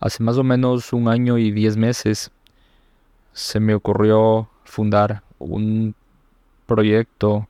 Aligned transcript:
hace 0.00 0.22
más 0.22 0.36
o 0.38 0.44
menos 0.44 0.92
un 0.92 1.08
año 1.08 1.38
y 1.38 1.50
diez 1.50 1.76
meses 1.76 2.30
se 3.32 3.60
me 3.60 3.74
ocurrió 3.74 4.48
fundar 4.64 5.22
un 5.38 5.94
proyecto 6.66 7.48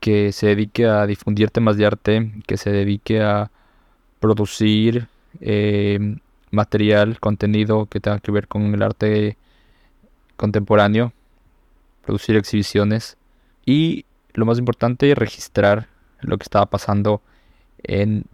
que 0.00 0.32
se 0.32 0.48
dedique 0.48 0.86
a 0.86 1.06
difundir 1.06 1.50
temas 1.50 1.76
de 1.76 1.86
arte, 1.86 2.32
que 2.46 2.56
se 2.56 2.70
dedique 2.70 3.22
a 3.22 3.50
producir 4.20 5.08
eh, 5.40 6.18
material, 6.50 7.20
contenido 7.20 7.86
que 7.86 8.00
tenga 8.00 8.18
que 8.20 8.32
ver 8.32 8.48
con 8.48 8.74
el 8.74 8.82
arte 8.82 9.36
contemporáneo, 10.36 11.12
producir 12.04 12.36
exhibiciones 12.36 13.16
y 13.64 14.04
lo 14.34 14.46
más 14.46 14.58
importante, 14.58 15.14
registrar 15.14 15.88
lo 16.20 16.36
que 16.38 16.42
estaba 16.42 16.66
pasando 16.66 17.22
en, 17.82 18.24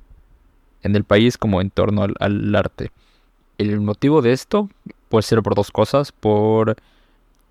el 0.82 1.04
país 1.04 1.36
como 1.36 1.60
en 1.60 1.70
torno 1.70 2.06
al, 2.18 2.54
arte. 2.56 2.90
El 3.60 3.78
motivo 3.82 4.22
de 4.22 4.32
esto 4.32 4.70
puede 5.10 5.22
ser 5.22 5.42
por 5.42 5.54
dos 5.54 5.70
cosas, 5.70 6.12
por, 6.12 6.76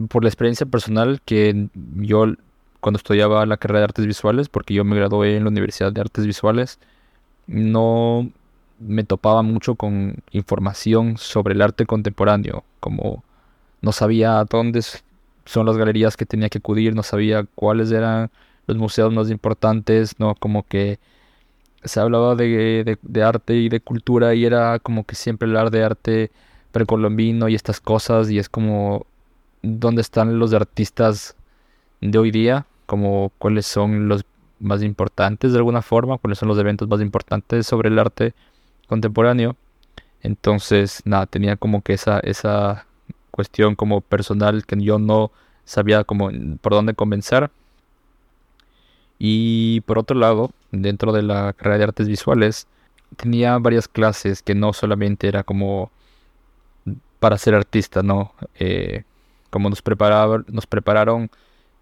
por 0.07 0.23
la 0.23 0.29
experiencia 0.29 0.65
personal 0.65 1.21
que 1.23 1.67
yo 1.97 2.33
cuando 2.79 2.97
estudiaba 2.97 3.45
la 3.45 3.57
carrera 3.57 3.81
de 3.81 3.85
artes 3.85 4.07
visuales, 4.07 4.49
porque 4.49 4.73
yo 4.73 4.83
me 4.83 4.95
gradué 4.95 5.35
en 5.35 5.43
la 5.43 5.49
Universidad 5.49 5.93
de 5.93 6.01
Artes 6.01 6.25
Visuales, 6.25 6.79
no 7.45 8.27
me 8.79 9.03
topaba 9.03 9.43
mucho 9.43 9.75
con 9.75 10.15
información 10.31 11.19
sobre 11.19 11.53
el 11.53 11.61
arte 11.61 11.85
contemporáneo, 11.85 12.63
como 12.79 13.23
no 13.81 13.91
sabía 13.91 14.43
dónde 14.49 14.81
son 15.45 15.67
las 15.67 15.77
galerías 15.77 16.17
que 16.17 16.25
tenía 16.25 16.49
que 16.49 16.57
acudir, 16.57 16.95
no 16.95 17.03
sabía 17.03 17.45
cuáles 17.53 17.91
eran 17.91 18.31
los 18.65 18.77
museos 18.77 19.13
más 19.13 19.29
importantes, 19.29 20.19
no 20.19 20.33
como 20.33 20.63
que 20.63 20.97
se 21.83 21.99
hablaba 21.99 22.35
de, 22.35 22.97
arte 23.23 23.55
y 23.55 23.69
de 23.69 23.79
cultura 23.79 24.35
y 24.35 24.45
era 24.45 24.79
como 24.79 25.05
que 25.05 25.15
siempre 25.15 25.47
hablar 25.47 25.71
de 25.71 25.83
arte 25.83 26.31
precolombino 26.71 27.47
y 27.49 27.55
estas 27.55 27.79
cosas 27.79 28.29
y 28.29 28.37
es 28.37 28.49
como 28.49 29.05
dónde 29.61 30.01
están 30.01 30.39
los 30.39 30.53
artistas 30.53 31.35
de 32.01 32.17
hoy 32.17 32.31
día, 32.31 32.65
como 32.85 33.31
cuáles 33.37 33.65
son 33.65 34.07
los 34.07 34.25
más 34.59 34.83
importantes 34.83 35.51
de 35.51 35.57
alguna 35.57 35.81
forma, 35.81 36.17
cuáles 36.17 36.39
son 36.39 36.49
los 36.49 36.57
eventos 36.59 36.87
más 36.87 37.01
importantes 37.01 37.65
sobre 37.65 37.89
el 37.89 37.99
arte 37.99 38.33
contemporáneo. 38.87 39.55
Entonces, 40.21 41.01
nada, 41.05 41.25
tenía 41.25 41.55
como 41.55 41.81
que 41.81 41.93
esa, 41.93 42.19
esa 42.19 42.85
cuestión 43.31 43.75
como 43.75 44.01
personal 44.01 44.65
que 44.65 44.81
yo 44.81 44.99
no 44.99 45.31
sabía 45.65 46.03
como 46.03 46.29
por 46.61 46.73
dónde 46.73 46.93
comenzar. 46.93 47.51
Y 49.17 49.81
por 49.81 49.99
otro 49.99 50.17
lado, 50.17 50.51
dentro 50.71 51.11
de 51.11 51.23
la 51.23 51.53
carrera 51.53 51.77
de 51.77 51.83
artes 51.85 52.07
visuales, 52.07 52.67
tenía 53.17 53.57
varias 53.57 53.87
clases 53.87 54.41
que 54.41 54.55
no 54.55 54.73
solamente 54.73 55.27
era 55.27 55.43
como 55.43 55.91
para 57.19 57.37
ser 57.37 57.55
artista, 57.55 58.01
¿no? 58.03 58.33
Eh, 58.59 59.03
como 59.49 59.69
nos, 59.69 59.81
preparaba, 59.81 60.43
nos 60.47 60.67
prepararon 60.67 61.29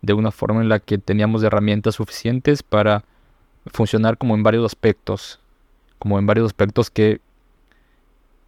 de 0.02 0.13
una 0.13 0.31
forma 0.31 0.61
en 0.61 0.69
la 0.69 0.80
que 0.80 0.97
teníamos 0.97 1.43
herramientas 1.43 1.95
suficientes 1.95 2.63
para 2.63 3.03
funcionar 3.67 4.17
como 4.17 4.35
en 4.35 4.43
varios 4.43 4.65
aspectos, 4.65 5.39
como 5.99 6.17
en 6.19 6.25
varios 6.25 6.45
aspectos 6.47 6.89
que 6.89 7.19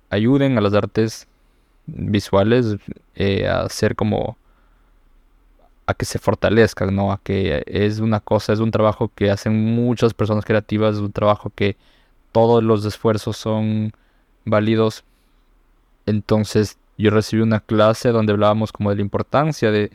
ayuden 0.09 0.57
a 0.57 0.61
las 0.61 0.73
artes 0.73 1.27
visuales 1.85 2.77
eh, 3.15 3.47
a 3.47 3.61
hacer 3.61 3.95
como 3.95 4.37
a 5.89 5.95
que 5.95 6.05
se 6.05 6.19
fortalezcan, 6.19 6.95
¿no? 6.95 7.11
A 7.11 7.19
que 7.23 7.63
es 7.65 7.99
una 7.99 8.19
cosa, 8.19 8.53
es 8.53 8.59
un 8.59 8.69
trabajo 8.69 9.11
que 9.15 9.31
hacen 9.31 9.75
muchas 9.75 10.13
personas 10.13 10.45
creativas, 10.45 10.95
es 10.95 11.01
un 11.01 11.11
trabajo 11.11 11.51
que 11.55 11.77
todos 12.31 12.63
los 12.63 12.85
esfuerzos 12.85 13.37
son 13.37 13.91
válidos. 14.45 15.03
Entonces 16.05 16.77
yo 16.97 17.09
recibí 17.09 17.41
una 17.41 17.59
clase 17.59 18.09
donde 18.09 18.33
hablábamos 18.33 18.71
como 18.71 18.91
de 18.91 18.97
la 18.97 19.01
importancia 19.01 19.71
de 19.71 19.91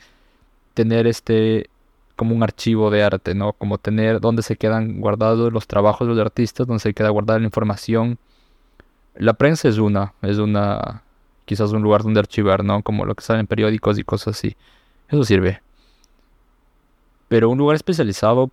tener 0.73 1.07
este 1.07 1.69
como 2.17 2.35
un 2.35 2.43
archivo 2.43 2.91
de 2.91 3.03
arte, 3.03 3.33
¿no? 3.33 3.53
Como 3.53 3.77
tener 3.77 4.19
donde 4.19 4.41
se 4.43 4.57
quedan 4.57 4.99
guardados 4.99 5.53
los 5.53 5.65
trabajos 5.67 6.07
de 6.07 6.13
los 6.13 6.25
artistas, 6.25 6.67
donde 6.67 6.81
se 6.81 6.93
queda 6.93 7.09
guardada 7.09 7.39
la 7.39 7.45
información. 7.45 8.17
La 9.15 9.33
prensa 9.33 9.69
es 9.69 9.77
una, 9.77 10.13
es 10.21 10.39
una, 10.39 11.03
quizás 11.45 11.71
un 11.71 11.83
lugar 11.83 12.03
donde 12.03 12.19
archivar, 12.19 12.65
¿no? 12.65 12.83
Como 12.83 13.05
lo 13.05 13.15
que 13.15 13.23
sale 13.23 13.39
en 13.39 13.47
periódicos 13.47 13.97
y 13.97 14.03
cosas 14.03 14.37
así. 14.37 14.57
Eso 15.09 15.23
sirve. 15.23 15.61
Pero 17.27 17.49
un 17.49 17.57
lugar 17.57 17.75
especializado 17.75 18.51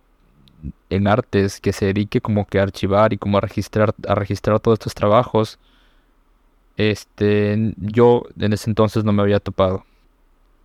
en 0.89 1.07
artes 1.07 1.59
que 1.59 1.73
se 1.73 1.87
dedique 1.87 2.21
como 2.21 2.45
que 2.45 2.59
a 2.59 2.63
archivar 2.63 3.13
y 3.13 3.17
como 3.17 3.37
a 3.37 3.41
registrar, 3.41 3.93
a 4.07 4.15
registrar 4.15 4.59
todos 4.59 4.77
estos 4.77 4.93
trabajos, 4.93 5.59
este, 6.77 7.73
yo 7.77 8.23
en 8.39 8.53
ese 8.53 8.69
entonces 8.69 9.03
no 9.03 9.13
me 9.13 9.21
había 9.21 9.39
topado. 9.39 9.85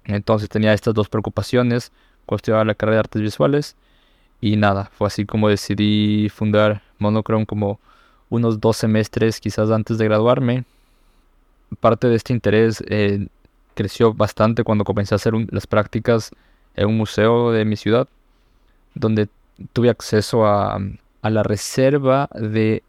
Entonces 0.05 0.49
tenía 0.49 0.73
estas 0.73 0.95
dos 0.95 1.09
preocupaciones, 1.09 1.93
cuestionar 2.27 2.67
la 2.67 2.75
carrera 2.75 2.97
de 2.97 3.01
artes 3.01 3.23
visuales 3.23 3.77
y 4.41 4.57
nada, 4.57 4.91
fue 4.93 5.09
así 5.09 5.27
como 5.27 5.49
decidí 5.49 6.29
fundar 6.29 6.83
Monochrome 6.99 7.47
como 7.47 7.81
unos 8.31 8.61
dos 8.61 8.77
semestres 8.77 9.41
quizás 9.41 9.71
antes 9.71 9.99
de 9.99 10.05
graduarme. 10.05 10.65
Parte 11.81 12.09
de 12.09 12.17
este 12.17 12.33
interés 12.33 12.83
eh, 12.89 13.27
creció 13.75 14.15
bastante 14.15 14.65
cuando 14.65 14.85
comencé 14.85 15.15
a 15.15 15.17
hacer 15.17 15.35
las 15.51 15.67
prácticas 15.67 16.31
en 16.78 16.89
un 16.89 16.97
museo 16.97 17.50
de 17.50 17.65
mi 17.65 17.77
ciudad, 17.77 18.09
donde 18.94 19.28
tuve 19.72 19.91
acceso 19.91 20.47
a, 20.47 20.78
a 21.22 21.31
la 21.31 21.43
reserva 21.43 22.28
de 22.33 22.84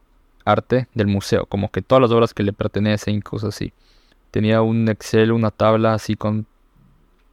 arte 0.46 0.88
del 0.94 1.08
museo, 1.08 1.46
como 1.48 1.72
que 1.72 1.82
todas 1.82 2.02
las 2.04 2.12
obras 2.12 2.34
que 2.34 2.44
le 2.44 2.54
pertenecen 2.54 3.16
y 3.16 3.22
cosas 3.22 3.56
así. 3.56 3.74
Tenía 4.32 4.62
un 4.62 4.88
Excel, 4.90 5.32
una 5.32 5.50
tabla 5.50 5.96
así 5.96 6.16
con 6.16 6.46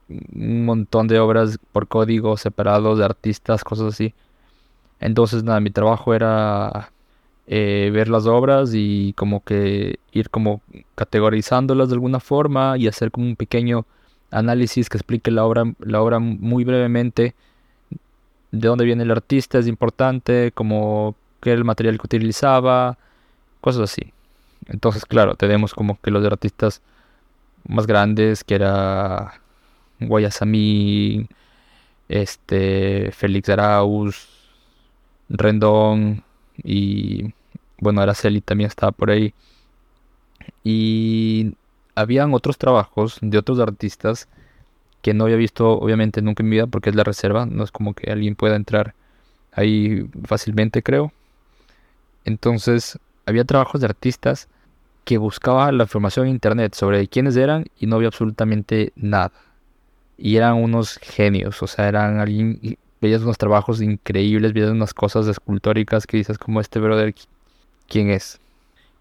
un 0.09 0.65
montón 0.65 1.07
de 1.07 1.19
obras 1.19 1.59
por 1.71 1.87
código 1.87 2.37
separados 2.37 2.97
de 2.97 3.05
artistas, 3.05 3.63
cosas 3.63 3.93
así. 3.93 4.15
Entonces, 4.99 5.43
nada, 5.43 5.59
mi 5.59 5.69
trabajo 5.69 6.13
era 6.15 6.91
eh, 7.45 7.91
ver 7.93 8.09
las 8.09 8.25
obras 8.25 8.71
y 8.73 9.13
como 9.13 9.43
que 9.43 9.99
ir 10.11 10.31
como 10.31 10.61
categorizándolas 10.95 11.89
de 11.89 11.95
alguna 11.95 12.19
forma 12.19 12.77
y 12.79 12.87
hacer 12.87 13.11
como 13.11 13.27
un 13.27 13.35
pequeño 13.35 13.85
análisis 14.31 14.89
que 14.89 14.97
explique 14.97 15.31
la 15.31 15.45
obra, 15.45 15.63
la 15.79 16.01
obra 16.01 16.19
muy 16.19 16.63
brevemente, 16.63 17.35
de 18.51 18.67
dónde 18.67 18.85
viene 18.85 19.03
el 19.03 19.11
artista 19.11 19.59
es 19.59 19.67
importante, 19.67 20.51
como 20.53 21.15
qué 21.41 21.51
era 21.51 21.57
el 21.59 21.65
material 21.65 21.97
que 21.97 22.05
utilizaba, 22.05 22.97
cosas 23.61 23.91
así. 23.91 24.13
Entonces, 24.67 25.05
claro, 25.05 25.35
tenemos 25.35 25.73
como 25.73 25.99
que 26.01 26.11
los 26.11 26.25
artistas 26.25 26.81
más 27.67 27.87
grandes, 27.87 28.43
que 28.43 28.55
era 28.55 29.41
Guayasamín, 29.99 31.29
este, 32.09 33.11
Félix 33.11 33.49
Arauz, 33.49 34.27
Rendón 35.29 36.23
y 36.63 37.33
bueno, 37.79 38.01
Araceli 38.01 38.41
también 38.41 38.69
estaba 38.69 38.91
por 38.91 39.11
ahí. 39.11 39.33
Y 40.63 41.53
habían 41.97 42.33
otros 42.35 42.59
trabajos 42.59 43.17
de 43.21 43.37
otros 43.39 43.59
artistas 43.59 44.27
que 45.01 45.15
no 45.15 45.23
había 45.23 45.35
visto 45.35 45.71
obviamente 45.71 46.21
nunca 46.21 46.43
en 46.43 46.49
mi 46.49 46.57
vida 46.57 46.67
porque 46.67 46.91
es 46.91 46.95
la 46.95 47.03
reserva, 47.03 47.47
no 47.47 47.63
es 47.63 47.71
como 47.71 47.95
que 47.95 48.11
alguien 48.11 48.35
pueda 48.35 48.55
entrar 48.55 48.93
ahí 49.51 50.07
fácilmente 50.23 50.83
creo. 50.83 51.11
Entonces 52.23 52.99
había 53.25 53.45
trabajos 53.45 53.81
de 53.81 53.87
artistas 53.87 54.47
que 55.05 55.17
buscaba 55.17 55.71
la 55.71 55.83
información 55.85 56.27
en 56.27 56.33
internet 56.33 56.75
sobre 56.75 57.07
quiénes 57.07 57.35
eran 57.35 57.65
y 57.79 57.87
no 57.87 57.95
había 57.95 58.09
absolutamente 58.09 58.93
nada 58.95 59.31
y 60.17 60.35
eran 60.35 60.55
unos 60.55 60.99
genios, 61.01 61.61
o 61.63 61.67
sea, 61.67 61.87
eran 61.87 62.19
alguien, 62.19 62.77
veías 63.01 63.21
unos 63.21 63.37
trabajos 63.37 63.81
increíbles, 63.81 64.53
veías 64.53 64.71
unas 64.71 64.93
cosas 64.93 65.27
escultóricas 65.27 66.05
que 66.07 66.17
dices 66.17 66.37
como 66.37 66.61
este 66.61 66.79
brother, 66.79 67.13
¿quién 67.87 68.09
es? 68.09 68.39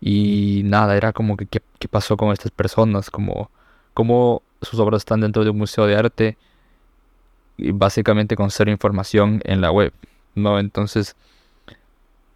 Y 0.01 0.63
nada, 0.65 0.97
era 0.97 1.13
como 1.13 1.37
que 1.37 1.47
qué, 1.47 1.61
pasó 1.89 2.17
con 2.17 2.33
estas 2.33 2.51
personas, 2.51 3.11
como 3.11 3.51
cómo 3.95 4.43
sus 4.63 4.79
obras 4.81 5.03
están 5.03 5.21
dentro 5.21 5.45
de 5.45 5.51
un 5.51 5.59
museo 5.59 5.87
de 5.87 5.97
arte 5.97 6.37
y 7.57 7.73
básicamente 7.73 8.37
con 8.37 8.51
cero 8.51 8.71
información 8.71 9.41
en 9.45 9.61
la 9.61 9.71
web, 9.71 9.93
¿no? 10.35 10.59
Entonces, 10.59 11.17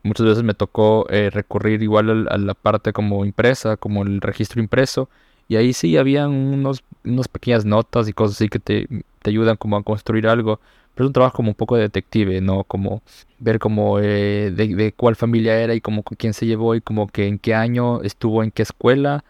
muchas 0.02 0.26
veces 0.26 0.42
me 0.42 0.54
tocó 0.54 1.06
eh, 1.10 1.30
recurrir 1.30 1.82
igual 1.82 2.28
a 2.28 2.38
la 2.38 2.54
parte 2.54 2.92
como 2.92 3.24
impresa, 3.24 3.76
como 3.76 4.02
el 4.02 4.20
registro 4.20 4.60
impreso, 4.60 5.08
y 5.50 5.56
ahí 5.56 5.72
sí 5.72 5.96
habían 5.96 6.30
unos, 6.30 6.84
unas 7.04 7.28
pequeñas 7.28 7.64
notas 7.64 8.08
y 8.08 8.12
cosas 8.12 8.36
así 8.36 8.48
que 8.48 8.60
te, 8.60 8.86
ayudan 9.24 9.56
como 9.56 9.76
a 9.76 9.82
construir 9.82 10.28
algo. 10.28 10.60
Pero 11.00 11.06
es 11.06 11.08
un 11.08 11.12
trabajo 11.14 11.36
como 11.36 11.48
un 11.48 11.54
poco 11.54 11.76
de 11.76 11.84
detective, 11.84 12.42
¿no? 12.42 12.62
Como 12.64 13.00
ver 13.38 13.58
como 13.58 14.00
eh, 14.00 14.50
de, 14.54 14.92
cuál 14.92 15.16
familia 15.16 15.58
era 15.58 15.74
y 15.74 15.80
como 15.80 16.02
quién 16.02 16.34
se 16.34 16.44
llevó 16.44 16.74
y 16.74 16.82
como 16.82 17.08
que 17.08 17.26
en 17.26 17.38
qué 17.38 17.54
año 17.54 18.02
estuvo 18.02 18.42
en 18.44 18.50
qué 18.50 18.60
escuela. 18.60 19.24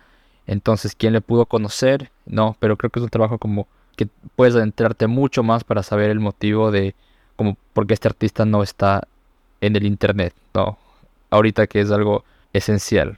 Entonces, 0.48 0.96
quién 0.96 1.12
le 1.12 1.20
pudo 1.20 1.46
conocer, 1.46 2.10
¿no? 2.26 2.56
Pero 2.58 2.76
creo 2.76 2.90
que 2.90 2.98
es 2.98 3.04
un 3.04 3.08
trabajo 3.08 3.38
como 3.38 3.68
que 3.94 4.08
puedes 4.34 4.56
adentrarte 4.56 5.06
mucho 5.06 5.44
más 5.44 5.62
para 5.62 5.84
saber 5.84 6.10
el 6.10 6.18
motivo 6.18 6.72
de 6.72 6.96
como 7.36 7.56
por 7.72 7.86
qué 7.86 7.94
este 7.94 8.08
artista 8.08 8.44
no 8.44 8.64
está 8.64 9.06
en 9.60 9.76
el 9.76 9.86
internet, 9.86 10.34
¿no? 10.52 10.76
Ahorita 11.30 11.68
que 11.68 11.82
es 11.82 11.92
algo 11.92 12.24
esencial 12.52 13.16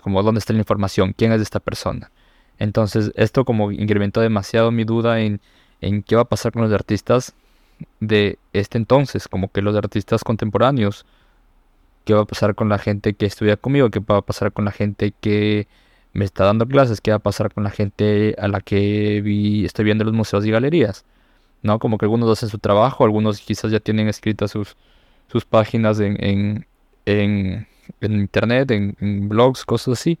como 0.00 0.24
dónde 0.24 0.40
está 0.40 0.52
la 0.52 0.58
información, 0.58 1.14
quién 1.16 1.30
es 1.30 1.40
esta 1.40 1.60
persona. 1.60 2.10
Entonces 2.58 3.12
esto 3.14 3.44
como 3.44 3.70
incrementó 3.70 4.20
demasiado 4.20 4.72
mi 4.72 4.82
duda 4.82 5.20
en, 5.20 5.40
en 5.80 6.02
qué 6.02 6.16
va 6.16 6.22
a 6.22 6.28
pasar 6.28 6.50
con 6.50 6.62
los 6.62 6.72
artistas 6.72 7.32
de 8.00 8.38
este 8.52 8.78
entonces, 8.78 9.28
como 9.28 9.50
que 9.50 9.62
los 9.62 9.76
artistas 9.76 10.24
contemporáneos, 10.24 11.06
qué 12.04 12.14
va 12.14 12.22
a 12.22 12.24
pasar 12.26 12.54
con 12.54 12.68
la 12.68 12.78
gente 12.78 13.14
que 13.14 13.26
estudia 13.26 13.56
conmigo, 13.56 13.90
qué 13.90 14.00
va 14.00 14.18
a 14.18 14.22
pasar 14.22 14.52
con 14.52 14.64
la 14.64 14.72
gente 14.72 15.12
que 15.20 15.68
me 16.12 16.24
está 16.24 16.44
dando 16.44 16.66
clases, 16.66 17.00
qué 17.00 17.10
va 17.10 17.18
a 17.18 17.20
pasar 17.20 17.52
con 17.52 17.64
la 17.64 17.70
gente 17.70 18.34
a 18.38 18.48
la 18.48 18.60
que 18.60 19.20
vi, 19.22 19.64
estoy 19.64 19.84
viendo 19.84 20.02
en 20.02 20.06
los 20.06 20.16
museos 20.16 20.44
y 20.46 20.50
galerías. 20.50 21.04
¿No? 21.62 21.78
Como 21.78 21.96
que 21.96 22.06
algunos 22.06 22.30
hacen 22.30 22.48
su 22.48 22.58
trabajo, 22.58 23.04
algunos 23.04 23.40
quizás 23.40 23.70
ya 23.70 23.80
tienen 23.80 24.08
escritas 24.08 24.50
sus, 24.50 24.76
sus 25.28 25.44
páginas 25.44 26.00
en, 26.00 26.66
en, 27.06 27.66
internet, 28.00 28.70
en, 28.72 29.28
blogs, 29.28 29.64
cosas 29.64 30.00
así. 30.00 30.18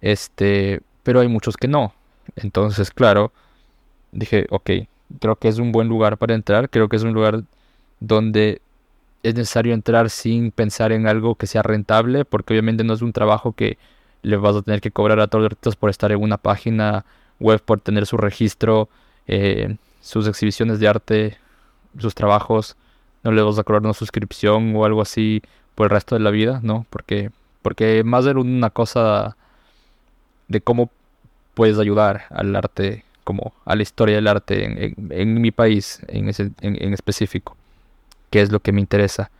Este, 0.00 0.80
pero 1.02 1.20
hay 1.20 1.28
muchos 1.28 1.56
que 1.56 1.68
no. 1.68 1.94
Entonces, 2.36 2.90
claro, 2.90 3.32
dije, 4.12 4.46
ok, 4.50 4.70
creo 5.18 5.36
que 5.36 5.48
es 5.48 5.58
un 5.58 5.72
buen 5.72 5.88
lugar 5.88 6.18
para 6.18 6.34
entrar, 6.34 6.70
creo 6.70 6.88
que 6.88 6.96
es 6.96 7.02
un 7.02 7.12
lugar 7.12 7.42
donde 7.98 8.60
es 9.22 9.34
necesario 9.34 9.74
entrar 9.74 10.10
sin 10.10 10.50
pensar 10.50 10.92
en 10.92 11.06
algo 11.06 11.34
que 11.34 11.46
sea 11.46 11.62
rentable, 11.62 12.24
porque 12.24 12.54
obviamente 12.54 12.84
no 12.84 12.94
es 12.94 13.02
un 13.02 13.12
trabajo 13.12 13.52
que 13.52 13.78
le 14.22 14.36
vas 14.36 14.56
a 14.56 14.62
tener 14.62 14.80
que 14.80 14.90
cobrar 14.90 15.20
a 15.20 15.26
todos 15.26 15.42
los 15.42 15.52
artistas 15.52 15.76
por 15.76 15.90
estar 15.90 16.12
en 16.12 16.22
una 16.22 16.36
página 16.36 17.04
web, 17.38 17.60
por 17.62 17.80
tener 17.80 18.06
su 18.06 18.16
registro, 18.16 18.88
eh, 19.26 19.76
sus 20.00 20.26
exhibiciones 20.26 20.80
de 20.80 20.88
arte, 20.88 21.38
sus 21.98 22.14
trabajos. 22.14 22.76
No 23.22 23.32
le 23.32 23.42
vas 23.42 23.58
a 23.58 23.64
cobrar 23.64 23.82
una 23.82 23.92
suscripción 23.92 24.74
o 24.76 24.84
algo 24.84 25.02
así 25.02 25.42
por 25.74 25.86
el 25.86 25.90
resto 25.90 26.14
de 26.14 26.20
la 26.20 26.30
vida, 26.30 26.60
¿no? 26.62 26.86
Porque, 26.90 27.30
porque 27.62 28.02
más 28.04 28.24
de 28.24 28.32
una 28.32 28.70
cosa 28.70 29.36
de 30.48 30.60
cómo 30.60 30.90
puedes 31.54 31.78
ayudar 31.78 32.24
al 32.30 32.54
arte, 32.56 33.04
como 33.24 33.52
a 33.64 33.76
la 33.76 33.82
historia 33.82 34.16
del 34.16 34.26
arte 34.26 34.94
en, 35.10 35.40
mi 35.40 35.50
país 35.50 36.00
en, 36.08 36.28
ese, 36.28 36.50
en, 36.60 36.92
específico, 36.92 37.56
que 38.30 38.40
es 38.40 38.52
lo 38.52 38.60
que 38.60 38.72
me 38.72 38.80
interesa. 38.80 39.30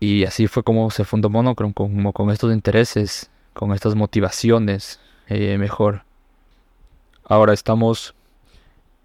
Y 0.00 0.24
así 0.24 0.46
fue 0.46 0.62
como 0.62 0.90
se 0.90 1.04
fundó 1.04 1.30
Monochrome, 1.30 1.74
como 1.74 2.12
con 2.12 2.30
estos 2.30 2.52
intereses 2.52 3.30
con 3.52 3.72
estas 3.72 3.94
motivaciones 3.94 5.00
eh, 5.28 5.58
mejor. 5.58 6.04
Ahora 7.24 7.52
estamos 7.52 8.14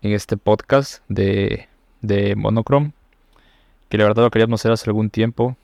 en 0.01 0.13
este 0.13 0.37
podcast 0.37 1.01
de, 1.07 1.67
de 2.01 2.35
Monochrome, 2.35 2.93
que 3.89 3.97
la 3.97 4.05
verdad 4.05 4.23
lo 4.23 4.31
queríamos 4.31 4.61
hacer 4.61 4.71
hace 4.71 4.89
algún 4.89 5.09
tiempo. 5.09 5.55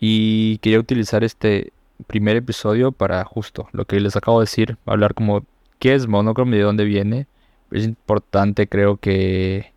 Y 0.00 0.58
quería 0.58 0.78
utilizar 0.78 1.24
este 1.24 1.72
primer 2.06 2.36
episodio 2.36 2.92
para 2.92 3.24
justo 3.24 3.68
lo 3.72 3.84
que 3.84 3.98
les 3.98 4.14
acabo 4.16 4.38
de 4.38 4.44
decir, 4.44 4.76
hablar 4.86 5.14
como 5.14 5.44
qué 5.80 5.94
es 5.94 6.06
Monochrome 6.06 6.56
de 6.56 6.62
dónde 6.62 6.84
viene. 6.84 7.26
Es 7.70 7.84
importante 7.84 8.66
creo 8.68 8.96
que, 8.96 9.72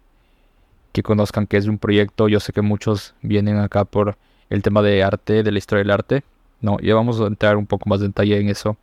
que 0.92 1.04
conozcan 1.04 1.48
que 1.48 1.58
es 1.58 1.68
un 1.68 1.78
proyecto. 1.78 2.28
Yo 2.28 2.40
sé 2.40 2.54
que 2.54 2.62
muchos 2.62 3.14
vienen 3.22 3.58
acá 3.58 3.86
por 3.86 4.18
el 4.50 4.62
tema 4.62 4.82
de 4.82 5.04
arte, 5.04 5.44
de 5.44 5.52
la 5.52 5.58
historia 5.58 5.84
del 5.84 5.92
arte. 5.92 6.24
No, 6.62 6.80
ya 6.80 6.96
vamos 6.96 7.20
a 7.20 7.26
entrar 7.26 7.58
un 7.58 7.66
poco 7.66 7.90
más 7.90 8.00
de 8.00 8.08
detalle 8.08 8.40
en 8.40 8.50
eso. 8.50 8.78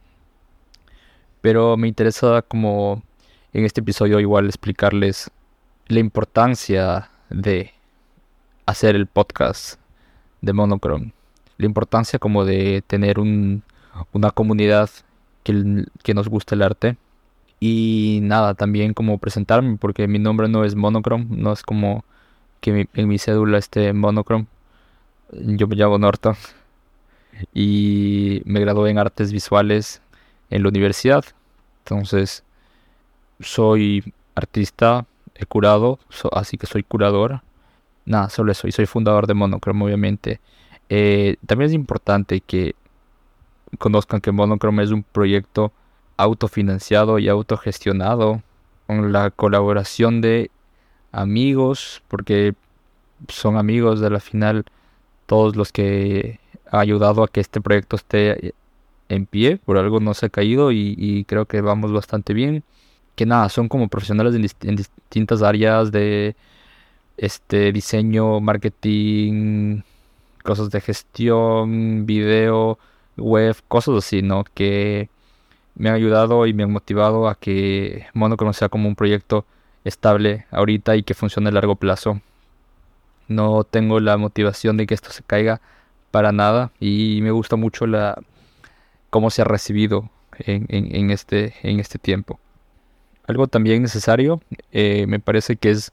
Pero 1.40 1.76
me 1.76 1.88
interesa 1.88 2.42
como 2.42 3.02
en 3.52 3.64
este 3.64 3.80
episodio 3.80 4.20
igual 4.20 4.46
explicarles 4.46 5.30
la 5.86 6.00
importancia 6.00 7.10
de 7.30 7.72
hacer 8.66 8.96
el 8.96 9.06
podcast 9.06 9.80
de 10.40 10.52
Monochrome. 10.52 11.12
La 11.56 11.66
importancia 11.66 12.18
como 12.18 12.44
de 12.44 12.82
tener 12.86 13.18
un, 13.18 13.62
una 14.12 14.30
comunidad 14.30 14.90
que, 15.42 15.84
que 16.02 16.14
nos 16.14 16.28
guste 16.28 16.54
el 16.54 16.62
arte. 16.62 16.96
Y 17.60 18.20
nada, 18.22 18.54
también 18.54 18.94
como 18.94 19.18
presentarme, 19.18 19.76
porque 19.78 20.06
mi 20.06 20.18
nombre 20.18 20.48
no 20.48 20.64
es 20.64 20.76
Monochrome, 20.76 21.26
no 21.30 21.52
es 21.52 21.62
como 21.62 22.04
que 22.60 22.88
en 22.94 23.08
mi 23.08 23.18
cédula 23.18 23.58
esté 23.58 23.92
Monochrome. 23.92 24.46
Yo 25.32 25.66
me 25.66 25.76
llamo 25.76 25.98
Norton 25.98 26.36
y 27.54 28.42
me 28.44 28.60
gradué 28.60 28.90
en 28.90 28.98
artes 28.98 29.32
visuales 29.32 30.02
en 30.50 30.62
la 30.62 30.68
universidad. 30.68 31.24
Entonces, 31.80 32.44
soy 33.40 34.14
artista, 34.34 35.06
he 35.34 35.46
curado, 35.46 35.98
así 36.32 36.58
que 36.58 36.66
soy 36.66 36.82
curador. 36.82 37.42
Nada, 38.04 38.30
solo 38.30 38.52
eso. 38.52 38.68
Y 38.68 38.72
soy 38.72 38.86
fundador 38.86 39.26
de 39.26 39.34
Monochrome, 39.34 39.84
obviamente. 39.84 40.40
Eh, 40.88 41.36
también 41.46 41.68
es 41.68 41.74
importante 41.74 42.40
que 42.40 42.74
conozcan 43.78 44.20
que 44.20 44.32
Monochrome 44.32 44.82
es 44.82 44.90
un 44.90 45.02
proyecto 45.02 45.72
autofinanciado 46.18 47.18
y 47.18 47.28
autogestionado 47.28 48.42
con 48.86 49.12
la 49.12 49.30
colaboración 49.30 50.20
de 50.20 50.50
amigos, 51.12 52.02
porque 52.08 52.54
son 53.28 53.56
amigos 53.56 54.00
de 54.00 54.10
la 54.10 54.20
final 54.20 54.66
todos 55.26 55.56
los 55.56 55.72
que 55.72 56.40
ha 56.70 56.80
ayudado 56.80 57.22
a 57.22 57.28
que 57.28 57.40
este 57.40 57.60
proyecto 57.60 57.96
esté 57.96 58.54
en 59.08 59.26
pie, 59.26 59.58
por 59.58 59.78
algo 59.78 60.00
no 60.00 60.14
se 60.14 60.26
ha 60.26 60.28
caído 60.28 60.72
y, 60.72 61.24
creo 61.28 61.46
que 61.46 61.60
vamos 61.60 61.92
bastante 61.92 62.34
bien. 62.34 62.64
Que 63.14 63.26
nada, 63.26 63.48
son 63.48 63.68
como 63.68 63.88
profesionales 63.88 64.34
en, 64.34 64.76
distintas 64.76 65.42
áreas 65.42 65.90
de 65.92 66.36
este 67.16 67.72
diseño, 67.72 68.40
marketing, 68.40 69.82
cosas 70.44 70.70
de 70.70 70.80
gestión, 70.80 72.06
video, 72.06 72.78
web, 73.16 73.56
cosas 73.68 73.96
así, 73.96 74.22
¿no? 74.22 74.44
Que 74.54 75.10
me 75.78 75.88
han 75.88 75.94
ayudado 75.94 76.46
y 76.46 76.52
me 76.52 76.64
han 76.64 76.72
motivado 76.72 77.28
a 77.28 77.36
que 77.36 78.06
Monochrome 78.12 78.52
sea 78.52 78.68
como 78.68 78.88
un 78.88 78.96
proyecto 78.96 79.46
estable 79.84 80.44
ahorita 80.50 80.96
y 80.96 81.04
que 81.04 81.14
funcione 81.14 81.48
a 81.48 81.52
largo 81.52 81.76
plazo. 81.76 82.20
No 83.28 83.64
tengo 83.64 84.00
la 84.00 84.16
motivación 84.16 84.76
de 84.76 84.86
que 84.86 84.94
esto 84.94 85.10
se 85.10 85.22
caiga 85.22 85.60
para 86.10 86.32
nada 86.32 86.72
y 86.80 87.20
me 87.22 87.30
gusta 87.30 87.56
mucho 87.56 87.86
la 87.86 88.20
cómo 89.10 89.30
se 89.30 89.42
ha 89.42 89.44
recibido 89.44 90.10
en, 90.38 91.10
este, 91.10 91.54
en 91.62 91.80
este 91.80 91.98
tiempo. 91.98 92.38
Algo 93.26 93.46
también 93.46 93.82
necesario 93.82 94.40
eh, 94.72 95.06
me 95.06 95.20
parece 95.20 95.56
que 95.56 95.70
es 95.70 95.92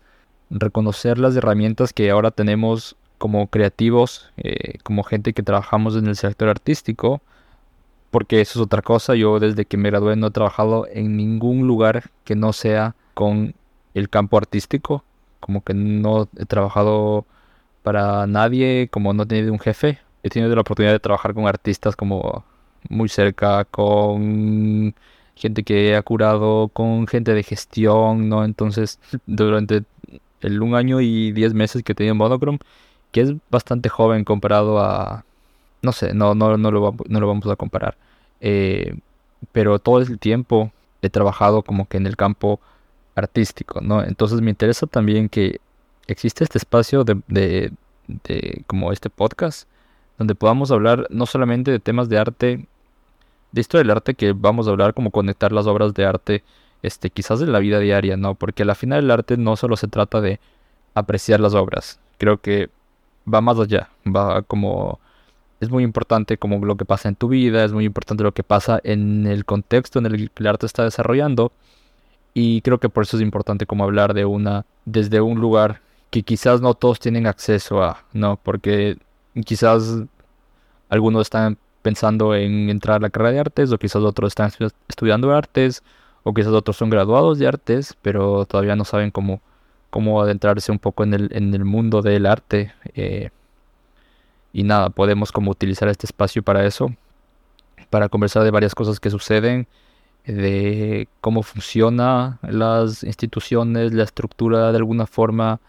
reconocer 0.49 1.19
las 1.19 1.35
herramientas 1.35 1.93
que 1.93 2.09
ahora 2.09 2.31
tenemos 2.31 2.95
como 3.17 3.47
creativos, 3.47 4.31
eh, 4.37 4.77
como 4.83 5.03
gente 5.03 5.33
que 5.33 5.43
trabajamos 5.43 5.95
en 5.95 6.07
el 6.07 6.15
sector 6.15 6.49
artístico, 6.49 7.21
porque 8.15 8.39
eso 8.39 8.59
es 8.59 8.63
otra 8.63 8.81
cosa. 8.81 9.13
Yo 9.15 9.41
desde 9.41 9.65
que 9.65 9.75
me 9.75 9.89
gradué 9.89 10.15
no 10.15 10.27
he 10.27 10.31
trabajado 10.31 10.87
en 10.89 11.17
ningún 11.17 11.67
lugar 11.67 12.11
que 12.23 12.33
no 12.33 12.53
sea 12.53 12.95
con 13.13 13.55
el 13.93 14.09
campo 14.09 14.37
artístico, 14.37 15.03
como 15.41 15.65
que 15.65 15.73
no 15.73 16.29
he 16.37 16.45
trabajado 16.45 17.25
para 17.83 18.25
nadie, 18.25 18.87
como 18.89 19.11
no 19.13 19.23
he 19.23 19.25
tenido 19.25 19.51
un 19.51 19.59
jefe, 19.59 19.99
he 20.23 20.29
tenido 20.29 20.55
la 20.55 20.61
oportunidad 20.61 20.93
de 20.93 21.01
trabajar 21.01 21.33
con 21.33 21.45
artistas 21.45 21.97
como 21.97 22.45
muy 22.87 23.09
cerca, 23.09 23.65
con 23.65 24.95
gente 25.35 25.63
que 25.63 25.97
ha 25.97 26.01
curado, 26.01 26.69
con 26.69 27.07
gente 27.07 27.33
de 27.33 27.43
gestión, 27.43 28.29
¿no? 28.29 28.45
Entonces, 28.45 28.97
durante 29.25 29.83
el 30.39 30.61
un 30.61 30.75
año 30.75 31.01
y 31.01 31.33
diez 31.33 31.53
meses 31.53 31.83
que 31.83 31.91
he 31.91 31.95
tenido 31.95 32.15
Monochrome, 32.15 32.59
que 33.11 33.21
es 33.21 33.33
bastante 33.51 33.89
joven 33.89 34.23
comparado 34.23 34.79
a... 34.79 35.25
No 35.85 35.91
sé, 35.91 36.13
no, 36.13 36.33
no, 36.35 36.57
no, 36.57 36.71
lo, 36.71 36.95
no 37.07 37.19
lo 37.19 37.27
vamos 37.27 37.47
a 37.47 37.55
comparar. 37.55 37.95
Eh, 38.41 38.97
pero 39.51 39.79
todo 39.79 39.99
el 39.99 40.19
tiempo 40.19 40.71
he 41.01 41.09
trabajado 41.09 41.61
como 41.61 41.87
que 41.87 41.97
en 41.97 42.07
el 42.07 42.17
campo 42.17 42.59
artístico, 43.15 43.81
¿no? 43.81 44.03
Entonces 44.03 44.41
me 44.41 44.49
interesa 44.49 44.87
también 44.87 45.29
que 45.29 45.59
existe 46.07 46.43
este 46.43 46.57
espacio 46.57 47.03
de, 47.03 47.21
de, 47.27 47.71
de 48.07 48.63
como 48.67 48.91
este 48.91 49.09
podcast 49.09 49.67
donde 50.17 50.35
podamos 50.35 50.71
hablar 50.71 51.07
no 51.09 51.25
solamente 51.25 51.71
de 51.71 51.79
temas 51.79 52.09
de 52.09 52.17
arte, 52.17 52.67
de 53.51 53.61
historia 53.61 53.83
del 53.83 53.91
arte, 53.91 54.15
que 54.15 54.33
vamos 54.33 54.67
a 54.67 54.71
hablar 54.71 54.93
como 54.93 55.11
conectar 55.11 55.51
las 55.51 55.67
obras 55.67 55.93
de 55.93 56.05
arte, 56.05 56.43
este, 56.81 57.09
quizás 57.09 57.39
de 57.39 57.47
la 57.47 57.59
vida 57.59 57.79
diaria, 57.79 58.17
¿no? 58.17 58.35
Porque 58.35 58.63
al 58.63 58.75
final 58.75 59.03
el 59.03 59.11
arte 59.11 59.37
no 59.37 59.55
solo 59.55 59.75
se 59.77 59.87
trata 59.87 60.21
de 60.21 60.39
apreciar 60.93 61.39
las 61.39 61.53
obras, 61.53 61.99
creo 62.17 62.39
que 62.39 62.69
va 63.31 63.41
más 63.41 63.59
allá, 63.59 63.89
va 64.05 64.41
como 64.43 64.99
es 65.59 65.69
muy 65.69 65.83
importante 65.83 66.37
como 66.37 66.63
lo 66.65 66.75
que 66.77 66.85
pasa 66.85 67.09
en 67.09 67.15
tu 67.15 67.27
vida, 67.29 67.63
es 67.63 67.73
muy 67.73 67.85
importante 67.85 68.23
lo 68.23 68.33
que 68.33 68.43
pasa 68.43 68.79
en 68.83 69.25
el 69.27 69.45
contexto 69.45 69.99
en 69.99 70.05
el 70.07 70.29
que 70.31 70.43
el 70.43 70.47
arte 70.47 70.65
está 70.65 70.83
desarrollando 70.83 71.51
y 72.33 72.61
creo 72.61 72.79
que 72.79 72.89
por 72.89 73.03
eso 73.03 73.17
es 73.17 73.23
importante 73.23 73.65
como 73.65 73.85
hablar 73.85 74.13
de 74.13 74.25
una 74.25 74.65
desde 74.85 75.21
un 75.21 75.39
lugar 75.39 75.81
que 76.09 76.23
quizás 76.23 76.61
no 76.61 76.73
todos 76.73 76.99
tienen 76.99 77.27
acceso 77.27 77.81
a, 77.83 78.03
¿no? 78.13 78.37
Porque 78.41 78.97
quizás 79.45 80.03
algunos 80.89 81.23
están 81.23 81.57
pensando 81.81 82.35
en 82.35 82.69
entrar 82.69 82.97
a 82.97 82.99
la 82.99 83.09
carrera 83.09 83.31
de 83.31 83.39
artes, 83.39 83.71
o 83.71 83.77
quizás 83.77 84.01
otros 84.01 84.31
están 84.31 84.51
estudiando 84.87 85.31
artes, 85.33 85.83
o 86.23 86.33
quizás 86.33 86.51
otros 86.53 86.77
son 86.77 86.89
graduados 86.89 87.37
de 87.37 87.47
artes, 87.47 87.95
pero 88.01 88.45
todavía 88.45 88.75
no 88.75 88.85
saben 88.85 89.11
cómo, 89.11 89.41
cómo 89.89 90.21
adentrarse 90.21 90.71
un 90.71 90.79
poco 90.79 91.03
en 91.03 91.13
el, 91.13 91.29
en 91.31 91.53
el 91.53 91.63
mundo 91.63 92.01
del 92.01 92.25
arte. 92.25 92.73
Eh, 92.95 93.29
y 94.55 94.63
nada, 94.63 94.89
podemos 94.89 95.33
como 95.33 95.51
utilizar 95.51 95.89
este 95.89 96.05
espacio 96.05 96.41
para 96.41 96.65
eso, 96.65 96.95
para 97.89 98.07
conversar 98.07 98.45
de 98.45 98.51
varias 98.51 98.73
cosas 98.73 99.01
que 99.01 99.09
suceden, 99.09 99.67
de 100.25 101.09
cómo 101.19 101.43
funcionan 101.43 102.39
las 102.41 103.03
instituciones, 103.03 103.93
la 103.93 104.05
estructura 104.05 104.71
de 104.71 104.77
alguna 104.77 105.07
forma 105.07 105.59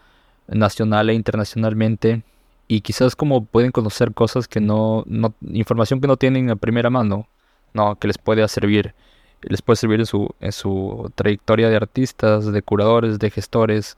nacional 0.47 1.09
e 1.09 1.15
internacionalmente 1.15 2.23
y 2.69 2.79
quizás 2.79 3.17
como 3.17 3.43
pueden 3.43 3.71
conocer 3.71 4.13
cosas 4.13 4.47
que 4.47 4.61
no, 4.61 5.03
no 5.05 5.33
información 5.41 5.99
que 5.99 6.07
no 6.07 6.15
tienen 6.15 6.49
a 6.49 6.55
primera 6.55 6.89
mano, 6.89 7.27
no, 7.73 7.97
que 7.97 8.07
les 8.07 8.17
puede 8.17 8.47
servir, 8.47 8.95
les 9.41 9.61
puede 9.61 9.75
servir 9.75 9.99
en 9.99 10.05
su, 10.05 10.33
en 10.39 10.53
su 10.53 11.11
trayectoria 11.13 11.67
de 11.67 11.75
artistas, 11.75 12.49
de 12.53 12.61
curadores, 12.61 13.19
de 13.19 13.31
gestores, 13.31 13.97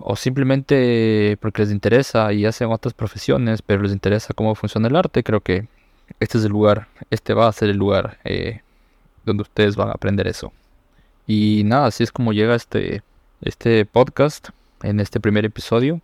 o 0.00 0.16
simplemente 0.16 1.36
porque 1.40 1.62
les 1.62 1.70
interesa 1.70 2.32
y 2.32 2.46
hacen 2.46 2.70
otras 2.70 2.94
profesiones, 2.94 3.62
pero 3.62 3.82
les 3.82 3.92
interesa 3.92 4.34
cómo 4.34 4.54
funciona 4.54 4.88
el 4.88 4.96
arte, 4.96 5.22
creo 5.22 5.40
que 5.40 5.66
este 6.20 6.38
es 6.38 6.44
el 6.44 6.52
lugar, 6.52 6.88
este 7.10 7.34
va 7.34 7.48
a 7.48 7.52
ser 7.52 7.68
el 7.70 7.76
lugar 7.76 8.18
eh, 8.24 8.60
donde 9.24 9.42
ustedes 9.42 9.76
van 9.76 9.88
a 9.88 9.92
aprender 9.92 10.26
eso. 10.26 10.52
Y 11.26 11.62
nada, 11.64 11.86
así 11.86 12.02
es 12.02 12.12
como 12.12 12.32
llega 12.32 12.54
este, 12.54 13.02
este 13.42 13.84
podcast 13.84 14.48
en 14.82 15.00
este 15.00 15.20
primer 15.20 15.44
episodio. 15.44 16.00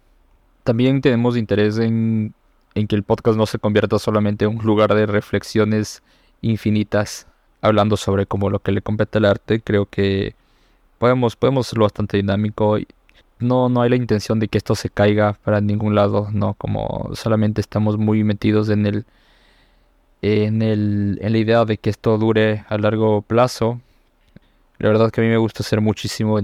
También 0.65 1.01
tenemos 1.01 1.37
interés 1.37 1.79
en, 1.79 2.35
en 2.75 2.87
que 2.87 2.97
el 2.97 3.03
podcast 3.03 3.37
no 3.37 3.47
se 3.47 3.59
convierta 3.59 3.99
solamente 3.99 4.45
en 4.45 4.59
un 4.59 4.65
lugar 4.65 4.95
de 4.95 5.07
reflexiones 5.07 6.03
infinitas 6.43 7.27
hablando 7.63 7.97
sobre 7.97 8.27
como 8.27 8.51
lo 8.51 8.59
que 8.59 8.73
le 8.73 8.83
compete 8.83 9.19
al 9.19 9.25
arte. 9.25 9.61
Creo 9.61 9.87
que 9.87 10.35
podemos, 10.99 11.37
podemos 11.37 11.73
bastante 11.73 12.19
dinámico. 12.19 12.77
No, 13.45 13.69
no 13.69 13.83
hay 13.83 13.91
la 13.91 13.97
intención 13.97 14.41
de 14.41 14.49
que 14.49 14.59
esto 14.59 14.75
se 14.75 14.91
caiga 14.91 15.35
para 15.45 15.61
ningún 15.61 15.95
lado, 15.95 16.29
no, 16.33 16.55
como 16.55 17.11
solamente 17.15 17.61
estamos 17.61 17.99
muy 17.99 18.25
metidos 18.25 18.69
en 18.71 18.87
el 18.87 19.07
en, 20.23 20.63
el, 20.63 21.19
en 21.23 21.33
la 21.33 21.39
idea 21.39 21.65
de 21.65 21.77
que 21.79 21.91
esto 21.91 22.17
dure 22.19 22.65
a 22.69 22.79
largo 22.79 23.23
plazo. 23.23 23.81
La 24.79 24.89
verdad 24.89 25.11
que 25.11 25.21
a 25.21 25.25
mí 25.25 25.31
me 25.31 25.37
gusta 25.37 25.63
hacer 25.63 25.81
muchísimo. 25.81 26.39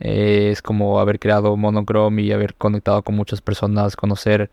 Eh, 0.00 0.50
es 0.52 0.62
como 0.62 0.98
haber 1.00 1.18
creado 1.20 1.56
Monochrome 1.56 2.22
y 2.22 2.32
haber 2.32 2.54
conectado 2.54 3.02
con 3.02 3.14
muchas 3.16 3.40
personas, 3.40 3.96
conocer 3.96 4.50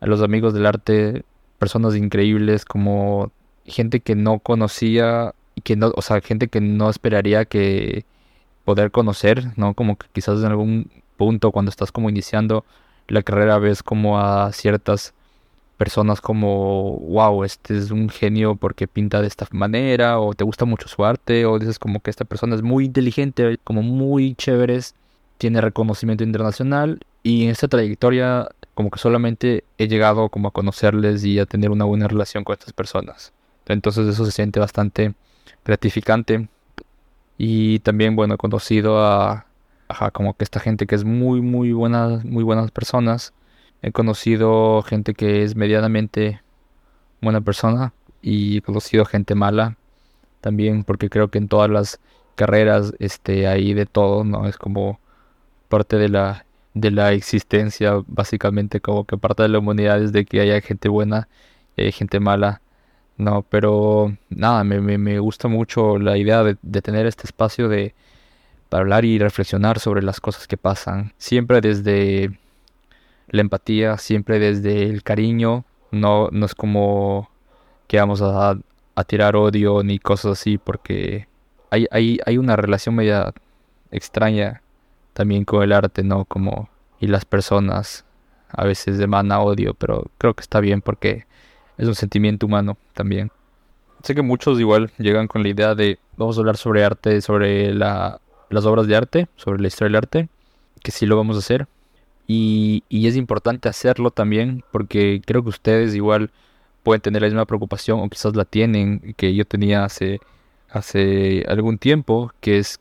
a 0.00 0.06
los 0.06 0.22
amigos 0.22 0.54
del 0.54 0.66
arte, 0.66 1.24
personas 1.58 1.96
increíbles, 1.96 2.64
como 2.64 3.32
gente 3.66 4.00
que 4.00 4.14
no 4.14 4.38
conocía 4.38 5.34
y 5.56 5.62
que 5.62 5.76
no, 5.76 5.92
o 5.96 6.02
sea, 6.02 6.20
gente 6.20 6.48
que 6.48 6.60
no 6.60 6.90
esperaría 6.90 7.44
que 7.46 8.04
poder 8.64 8.90
conocer, 8.90 9.52
¿no? 9.56 9.74
Como 9.74 9.96
que 9.96 10.06
quizás 10.12 10.40
en 10.40 10.46
algún 10.46 10.90
punto 11.16 11.50
cuando 11.52 11.70
estás 11.70 11.92
como 11.92 12.10
iniciando 12.10 12.64
la 13.08 13.22
carrera 13.22 13.58
ves 13.58 13.82
como 13.82 14.18
a 14.18 14.52
ciertas 14.52 15.14
personas 15.76 16.20
como, 16.20 16.98
wow, 17.00 17.44
este 17.44 17.76
es 17.76 17.90
un 17.90 18.08
genio 18.08 18.56
porque 18.56 18.86
pinta 18.86 19.20
de 19.20 19.26
esta 19.26 19.46
manera, 19.50 20.20
o 20.20 20.34
te 20.34 20.44
gusta 20.44 20.64
mucho 20.64 20.88
su 20.88 21.04
arte, 21.04 21.46
o 21.46 21.58
dices 21.58 21.78
como 21.78 22.00
que 22.00 22.10
esta 22.10 22.24
persona 22.24 22.54
es 22.54 22.62
muy 22.62 22.84
inteligente, 22.86 23.58
como 23.64 23.82
muy 23.82 24.34
chévere, 24.36 24.80
tiene 25.38 25.60
reconocimiento 25.60 26.24
internacional, 26.24 27.00
y 27.22 27.44
en 27.44 27.50
esta 27.50 27.68
trayectoria 27.68 28.48
como 28.74 28.90
que 28.90 28.98
solamente 28.98 29.64
he 29.78 29.88
llegado 29.88 30.28
como 30.28 30.48
a 30.48 30.50
conocerles 30.52 31.24
y 31.24 31.38
a 31.38 31.46
tener 31.46 31.70
una 31.70 31.84
buena 31.84 32.08
relación 32.08 32.44
con 32.44 32.54
estas 32.54 32.72
personas. 32.72 33.32
Entonces 33.66 34.06
eso 34.06 34.24
se 34.24 34.32
siente 34.32 34.60
bastante 34.60 35.14
gratificante. 35.64 36.48
Y 37.38 37.80
también, 37.80 38.14
bueno, 38.16 38.34
he 38.34 38.36
conocido 38.36 39.04
a, 39.04 39.46
a 39.88 40.10
como 40.10 40.34
que 40.34 40.44
esta 40.44 40.60
gente 40.60 40.86
que 40.86 40.94
es 40.94 41.04
muy, 41.04 41.40
muy 41.40 41.72
buena, 41.72 42.20
muy 42.24 42.44
buenas 42.44 42.70
personas 42.70 43.34
He 43.86 43.92
conocido 43.92 44.80
gente 44.80 45.12
que 45.12 45.42
es 45.42 45.56
medianamente 45.56 46.40
buena 47.20 47.42
persona 47.42 47.92
y 48.22 48.56
he 48.56 48.62
conocido 48.62 49.04
gente 49.04 49.34
mala 49.34 49.76
también 50.40 50.84
porque 50.84 51.10
creo 51.10 51.28
que 51.28 51.36
en 51.36 51.48
todas 51.48 51.68
las 51.68 52.00
carreras 52.34 52.94
este 52.98 53.46
hay 53.46 53.74
de 53.74 53.84
todo, 53.84 54.24
¿no? 54.24 54.46
Es 54.48 54.56
como 54.56 55.00
parte 55.68 55.96
de 55.98 56.08
la 56.08 56.46
de 56.72 56.90
la 56.92 57.12
existencia, 57.12 58.02
básicamente 58.06 58.80
como 58.80 59.04
que 59.04 59.18
parte 59.18 59.42
de 59.42 59.50
la 59.50 59.58
humanidad 59.58 60.02
es 60.02 60.12
de 60.12 60.24
que 60.24 60.40
haya 60.40 60.62
gente 60.62 60.88
buena 60.88 61.28
y 61.76 61.82
hay 61.82 61.92
gente 61.92 62.20
mala. 62.20 62.62
No, 63.18 63.42
pero 63.42 64.16
nada, 64.30 64.64
me, 64.64 64.80
me, 64.80 65.18
gusta 65.18 65.48
mucho 65.48 65.98
la 65.98 66.16
idea 66.16 66.42
de, 66.42 66.56
de, 66.62 66.82
tener 66.82 67.06
este 67.06 67.24
espacio 67.26 67.68
de 67.68 67.94
para 68.68 68.82
hablar 68.82 69.04
y 69.04 69.18
reflexionar 69.18 69.78
sobre 69.78 70.02
las 70.02 70.20
cosas 70.20 70.46
que 70.46 70.56
pasan. 70.56 71.12
Siempre 71.18 71.60
desde 71.60 72.38
la 73.28 73.40
empatía 73.40 73.98
siempre 73.98 74.38
desde 74.38 74.84
el 74.84 75.02
cariño, 75.02 75.64
no, 75.90 76.28
no 76.30 76.46
es 76.46 76.54
como 76.54 77.30
que 77.86 77.98
vamos 77.98 78.22
a, 78.22 78.56
tirar 79.06 79.34
odio 79.36 79.82
ni 79.82 79.98
cosas 79.98 80.38
así, 80.38 80.56
porque 80.56 81.26
hay, 81.70 81.86
hay, 81.90 82.18
hay 82.24 82.38
una 82.38 82.56
relación 82.56 82.94
media 82.94 83.32
extraña 83.90 84.62
también 85.12 85.44
con 85.44 85.62
el 85.62 85.72
arte, 85.72 86.04
¿no? 86.04 86.24
Como, 86.24 86.68
y 87.00 87.08
las 87.08 87.24
personas 87.24 88.04
a 88.48 88.64
veces 88.64 88.98
demanda 88.98 89.40
odio, 89.40 89.74
pero 89.74 90.04
creo 90.18 90.34
que 90.34 90.42
está 90.42 90.60
bien 90.60 90.80
porque 90.80 91.26
es 91.76 91.88
un 91.88 91.94
sentimiento 91.94 92.46
humano 92.46 92.76
también. 92.92 93.30
Sé 94.02 94.14
que 94.14 94.22
muchos 94.22 94.60
igual 94.60 94.92
llegan 94.98 95.26
con 95.26 95.42
la 95.42 95.48
idea 95.48 95.74
de 95.74 95.98
vamos 96.16 96.36
a 96.36 96.40
hablar 96.40 96.56
sobre 96.56 96.84
arte, 96.84 97.20
sobre 97.20 97.74
la, 97.74 98.20
las 98.50 98.66
obras 98.66 98.86
de 98.86 98.96
arte, 98.96 99.28
sobre 99.36 99.60
la 99.60 99.68
historia 99.68 99.88
del 99.88 99.96
arte, 99.96 100.28
que 100.82 100.90
sí 100.90 101.06
lo 101.06 101.16
vamos 101.16 101.36
a 101.36 101.40
hacer, 101.40 101.66
y, 102.26 102.82
es 102.90 103.16
importante 103.16 103.68
hacerlo 103.68 104.10
también 104.10 104.64
porque 104.72 105.20
creo 105.24 105.42
que 105.42 105.50
ustedes 105.50 105.94
igual 105.94 106.30
pueden 106.82 107.02
tener 107.02 107.22
la 107.22 107.28
misma 107.28 107.44
preocupación 107.46 108.00
o 108.00 108.08
quizás 108.08 108.34
la 108.36 108.44
tienen 108.44 109.14
que 109.16 109.34
yo 109.34 109.44
tenía 109.44 109.84
hace, 109.84 110.20
hace 110.70 111.44
algún 111.48 111.78
tiempo, 111.78 112.32
que 112.40 112.58
es 112.58 112.80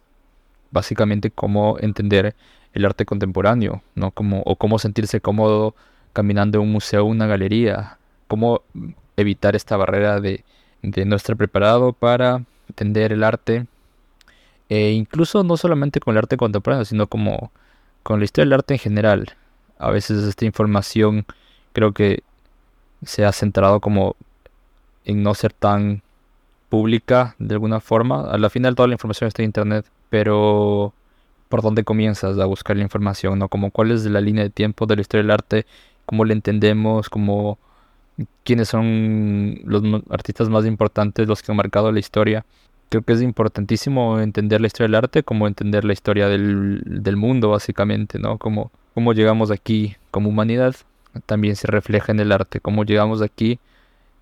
básicamente 0.72 1.32
cómo 1.32 1.78
entender 1.80 2.36
el 2.74 2.86
arte 2.86 3.06
contemporáneo, 3.06 3.84
¿no? 3.96 4.12
Como, 4.12 4.42
o 4.46 4.56
cómo 4.56 4.80
sentirse 4.80 5.22
cómodo 5.22 5.76
caminando 6.14 6.60
en 6.60 6.66
un 6.66 6.72
museo 6.72 7.06
una 7.06 7.28
galería, 7.28 7.98
cómo 8.28 8.62
evitar 9.18 9.56
esta 9.56 9.78
barrera 9.78 10.20
de, 10.20 10.44
de 10.82 11.06
no 11.06 11.16
estar 11.16 11.38
preparado 11.38 11.94
para 11.94 12.44
entender 12.70 13.14
el 13.14 13.24
arte, 13.24 13.68
e 14.70 14.92
incluso 14.92 15.44
no 15.44 15.58
solamente 15.58 16.00
con 16.00 16.14
el 16.14 16.20
arte 16.20 16.38
contemporáneo, 16.38 16.86
sino 16.86 17.08
como 17.08 17.52
con 18.04 18.20
la 18.20 18.26
historia 18.26 18.46
del 18.46 18.54
arte 18.54 18.76
en 18.76 18.80
general. 18.80 19.34
A 19.78 19.92
veces 19.92 20.24
esta 20.24 20.46
información 20.46 21.26
creo 21.74 21.94
que 21.94 22.24
se 23.04 23.26
ha 23.26 23.32
centrado 23.32 23.80
como 23.80 24.16
en 25.06 25.24
no 25.24 25.34
ser 25.34 25.54
tan 25.54 26.02
pública 26.70 27.36
de 27.40 27.56
alguna 27.56 27.80
forma. 27.80 28.32
A 28.32 28.38
la 28.38 28.50
final 28.50 28.76
toda 28.76 28.88
la 28.88 28.94
información 28.96 29.28
está 29.28 29.42
en 29.42 29.50
internet, 29.50 29.86
pero 30.10 30.94
¿por 31.50 31.62
dónde 31.62 31.84
comienzas 31.84 32.40
a 32.40 32.46
buscar 32.46 32.78
la 32.78 32.84
información? 32.84 33.40
¿no? 33.40 33.50
Como 33.50 33.72
cuál 33.72 33.92
es 33.92 34.06
la 34.06 34.22
línea 34.22 34.44
de 34.44 34.50
tiempo 34.50 34.86
de 34.86 34.96
la 34.96 35.02
historia 35.02 35.24
del 35.24 35.32
arte, 35.32 35.66
cómo 36.06 36.26
la 36.26 36.34
entendemos, 36.34 37.10
como 37.10 37.58
quiénes 38.44 38.70
son 38.70 39.60
los 39.66 39.84
artistas 40.10 40.50
más 40.50 40.66
importantes, 40.66 41.28
los 41.28 41.42
que 41.42 41.52
han 41.52 41.58
marcado 41.58 41.92
la 41.92 42.00
historia 42.00 42.46
creo 42.94 43.02
que 43.02 43.14
es 43.14 43.24
importantísimo 43.24 44.20
entender 44.20 44.62
la 44.62 44.68
historia 44.68 44.88
del 44.88 44.96
arte 44.96 45.24
como 45.24 45.48
entender 45.48 45.84
la 45.84 45.94
historia 45.94 46.28
del, 46.28 47.16
mundo, 47.18 47.50
básicamente, 47.50 48.20
¿no? 48.20 48.38
Como 48.38 48.72
cómo 48.94 49.14
llegamos 49.14 49.50
aquí 49.50 49.96
como 50.12 50.30
humanidad 50.30 50.76
también 51.26 51.56
se 51.56 51.66
refleja 51.66 52.12
en 52.12 52.20
el 52.20 52.32
arte, 52.32 52.60
cómo 52.60 52.84
llegamos 52.86 53.24
aquí 53.24 53.58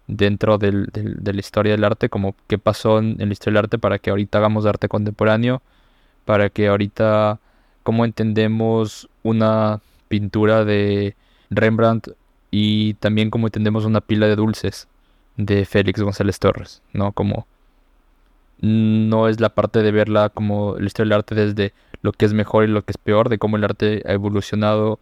dentro 0.07 0.57
del, 0.57 0.87
de 0.93 1.33
la 1.33 1.39
historia 1.41 1.73
del 1.73 1.83
arte, 1.83 2.07
como 2.07 2.33
qué 2.47 2.57
pasó 2.57 2.99
en, 2.99 3.17
la 3.17 3.33
historia 3.33 3.57
del 3.57 3.65
arte 3.65 3.77
para 3.77 3.99
que 3.99 4.09
ahorita 4.09 4.37
hagamos 4.37 4.65
arte 4.65 4.87
contemporáneo, 4.87 5.61
para 6.23 6.49
que 6.49 6.69
ahorita 6.69 7.39
cómo 7.83 8.05
entendemos 8.05 9.09
una 9.21 9.81
pintura 10.07 10.63
de 10.63 11.15
Rembrandt 11.49 12.07
y 12.51 12.93
también 12.95 13.31
cómo 13.31 13.47
entendemos 13.47 13.83
una 13.83 13.99
pila 13.99 14.27
de 14.27 14.37
dulces 14.37 14.87
de 15.35 15.65
Félix 15.65 16.01
González 16.01 16.39
Torres, 16.39 16.81
¿no? 16.93 17.11
Como 17.11 17.47
no 18.61 19.27
es 19.27 19.39
la 19.39 19.49
parte 19.49 19.81
de 19.81 19.91
verla 19.91 20.29
como 20.29 20.75
la 20.77 20.85
historia 20.85 21.09
del 21.09 21.19
arte 21.19 21.35
desde 21.35 21.73
lo 22.01 22.11
que 22.13 22.25
es 22.25 22.33
mejor 22.33 22.63
y 22.63 22.67
lo 22.67 22.83
que 22.83 22.91
es 22.91 22.97
peor, 22.97 23.29
de 23.29 23.37
cómo 23.37 23.57
el 23.57 23.63
arte 23.63 24.03
ha 24.05 24.13
evolucionado, 24.13 24.99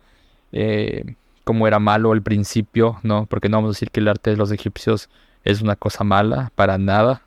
eh, 0.51 1.16
cómo 1.44 1.68
era 1.68 1.80
malo 1.80 2.12
al 2.12 2.22
principio, 2.22 3.00
¿no? 3.04 3.25
Porque 3.25 3.50
no 3.50 3.58
vamos 3.58 3.70
a 3.70 3.75
decir 3.75 3.92
que 3.92 4.00
el 4.00 4.08
arte 4.08 4.32
de 4.32 4.38
los 4.38 4.51
egipcios 4.51 5.10
es 5.44 5.62
una 5.62 5.75
cosa 5.75 6.04
mala, 6.04 6.51
para 6.56 6.78
nada. 6.78 7.22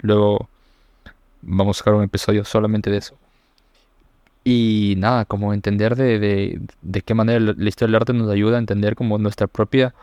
Luego 0.00 0.48
vamos 1.42 1.76
a 1.76 1.78
sacar 1.78 1.94
un 1.94 2.04
episodio 2.04 2.44
solamente 2.44 2.90
de 2.90 2.98
eso. 2.98 3.16
Y 4.44 4.94
nada, 4.98 5.24
como 5.24 5.52
entender 5.52 5.96
de, 5.96 6.18
de, 6.18 6.60
de 6.82 7.02
qué 7.02 7.14
manera 7.14 7.40
la 7.40 7.68
historia 7.68 7.92
del 7.92 7.96
arte 7.96 8.12
nos 8.12 8.30
ayuda 8.30 8.56
a 8.56 8.60
entender 8.60 8.94
como 8.94 9.18
nuestra 9.18 9.46
propia, 9.46 9.94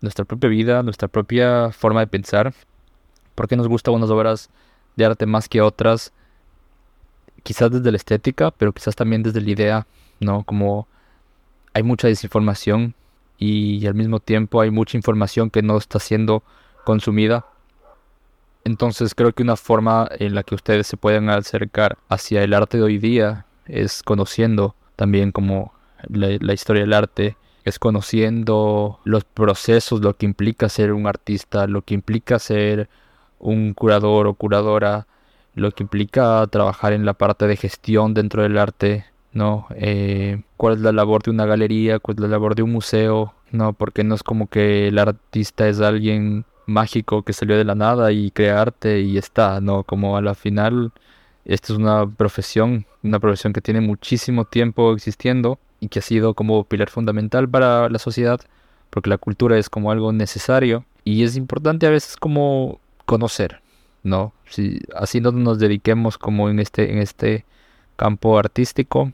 nuestra 0.00 0.24
propia 0.24 0.50
vida, 0.50 0.82
nuestra 0.82 1.08
propia 1.08 1.70
forma 1.70 2.00
de 2.00 2.06
pensar. 2.06 2.52
¿Por 3.34 3.48
qué 3.48 3.56
nos 3.56 3.68
gustan 3.68 3.94
unas 3.94 4.10
obras 4.10 4.50
de 4.96 5.04
arte 5.04 5.26
más 5.26 5.48
que 5.48 5.60
otras, 5.60 6.12
quizás 7.42 7.70
desde 7.70 7.90
la 7.90 7.96
estética, 7.96 8.50
pero 8.50 8.72
quizás 8.72 8.94
también 8.94 9.22
desde 9.22 9.40
la 9.40 9.50
idea, 9.50 9.86
¿no? 10.20 10.44
Como 10.44 10.86
hay 11.74 11.82
mucha 11.82 12.08
desinformación 12.08 12.94
y, 13.38 13.86
al 13.86 13.94
mismo 13.94 14.20
tiempo 14.20 14.60
hay 14.60 14.70
mucha 14.70 14.96
información 14.96 15.50
que 15.50 15.62
no 15.62 15.76
está 15.76 15.98
siendo 15.98 16.42
consumida. 16.84 17.46
Entonces 18.64 19.14
creo 19.14 19.32
que 19.32 19.42
una 19.42 19.56
forma 19.56 20.08
en 20.18 20.34
la 20.34 20.44
que 20.44 20.54
ustedes 20.54 20.86
se 20.86 20.96
pueden 20.96 21.28
acercar 21.28 21.98
hacia 22.08 22.44
el 22.44 22.54
arte 22.54 22.76
de 22.76 22.84
hoy 22.84 22.98
día 22.98 23.46
es 23.66 24.02
conociendo 24.04 24.76
también 24.94 25.32
como 25.32 25.72
la, 26.08 26.52
historia 26.52 26.82
del 26.82 26.92
arte, 26.92 27.36
es 27.64 27.78
conociendo 27.78 29.00
los 29.04 29.24
procesos, 29.24 30.00
lo 30.00 30.16
que 30.16 30.26
implica 30.26 30.68
ser 30.68 30.92
un 30.92 31.06
artista, 31.06 31.66
lo 31.66 31.82
que 31.82 31.94
implica 31.94 32.38
ser 32.38 32.88
un 33.42 33.74
curador 33.74 34.26
o 34.26 34.34
curadora, 34.34 35.06
lo 35.54 35.70
que 35.72 35.82
implica 35.82 36.46
trabajar 36.46 36.94
en 36.94 37.04
la 37.04 37.14
parte 37.14 37.46
de 37.46 37.56
gestión 37.56 38.14
dentro 38.14 38.42
del 38.42 38.56
arte, 38.56 39.04
¿no? 39.32 39.66
Eh, 39.76 40.42
¿Cuál 40.56 40.74
es 40.74 40.80
la 40.80 40.92
labor 40.92 41.22
de 41.22 41.30
una 41.30 41.44
galería? 41.44 41.98
¿Cuál 41.98 42.16
es 42.16 42.22
la 42.22 42.28
labor 42.28 42.54
de 42.54 42.62
un 42.62 42.72
museo? 42.72 43.34
No, 43.50 43.74
porque 43.74 44.04
no 44.04 44.14
es 44.14 44.22
como 44.22 44.48
que 44.48 44.88
el 44.88 44.98
artista 44.98 45.68
es 45.68 45.80
alguien 45.80 46.46
mágico 46.66 47.22
que 47.22 47.32
salió 47.32 47.56
de 47.56 47.64
la 47.64 47.74
nada 47.74 48.12
y 48.12 48.30
crea 48.30 48.62
arte 48.62 49.00
y 49.00 49.18
está, 49.18 49.60
¿no? 49.60 49.82
Como 49.84 50.16
a 50.16 50.22
la 50.22 50.34
final, 50.34 50.92
esta 51.44 51.72
es 51.72 51.78
una 51.78 52.06
profesión, 52.08 52.86
una 53.02 53.20
profesión 53.20 53.52
que 53.52 53.60
tiene 53.60 53.80
muchísimo 53.80 54.44
tiempo 54.46 54.92
existiendo 54.92 55.58
y 55.80 55.88
que 55.88 55.98
ha 55.98 56.02
sido 56.02 56.34
como 56.34 56.64
pilar 56.64 56.88
fundamental 56.88 57.48
para 57.48 57.88
la 57.88 57.98
sociedad, 57.98 58.40
porque 58.90 59.10
la 59.10 59.18
cultura 59.18 59.58
es 59.58 59.68
como 59.68 59.90
algo 59.90 60.12
necesario 60.12 60.84
y 61.04 61.24
es 61.24 61.36
importante 61.36 61.86
a 61.86 61.90
veces 61.90 62.16
como 62.16 62.80
conocer, 63.04 63.60
¿no? 64.02 64.32
Si 64.46 64.80
así 64.96 65.20
no 65.20 65.32
nos 65.32 65.58
dediquemos 65.58 66.18
como 66.18 66.48
en 66.48 66.58
este, 66.58 66.92
en 66.92 66.98
este 66.98 67.44
campo 67.96 68.38
artístico, 68.38 69.12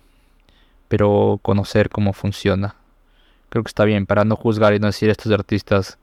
pero 0.89 1.39
conocer 1.43 1.91
cómo 1.91 2.13
funciona. 2.13 2.75
Creo 3.51 3.63
que 3.63 3.69
está 3.69 3.85
bien 3.85 4.07
para 4.07 4.25
no 4.25 4.37
juzgar 4.37 4.75
y 4.75 4.79
no 4.79 4.87
decir 4.87 5.11
estos 5.11 5.33
artistas 5.33 5.99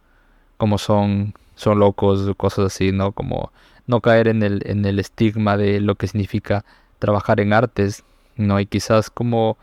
como 0.58 0.78
son, 0.78 1.34
son 1.56 1.80
locos 1.80 2.32
cosas 2.38 2.66
así, 2.66 2.92
¿no? 2.92 3.12
Como 3.12 3.52
no 3.88 4.02
caer 4.02 4.28
en 4.28 4.44
el, 4.44 4.62
en 4.66 4.86
el 4.86 5.00
estigma 5.00 5.58
de 5.58 5.80
lo 5.80 5.96
que 5.96 6.08
significa 6.08 6.66
trabajar 7.00 7.40
en 7.40 7.54
artes, 7.54 8.04
¿no? 8.36 8.60
Y 8.60 8.66
quizás 8.66 9.10
como 9.10 9.58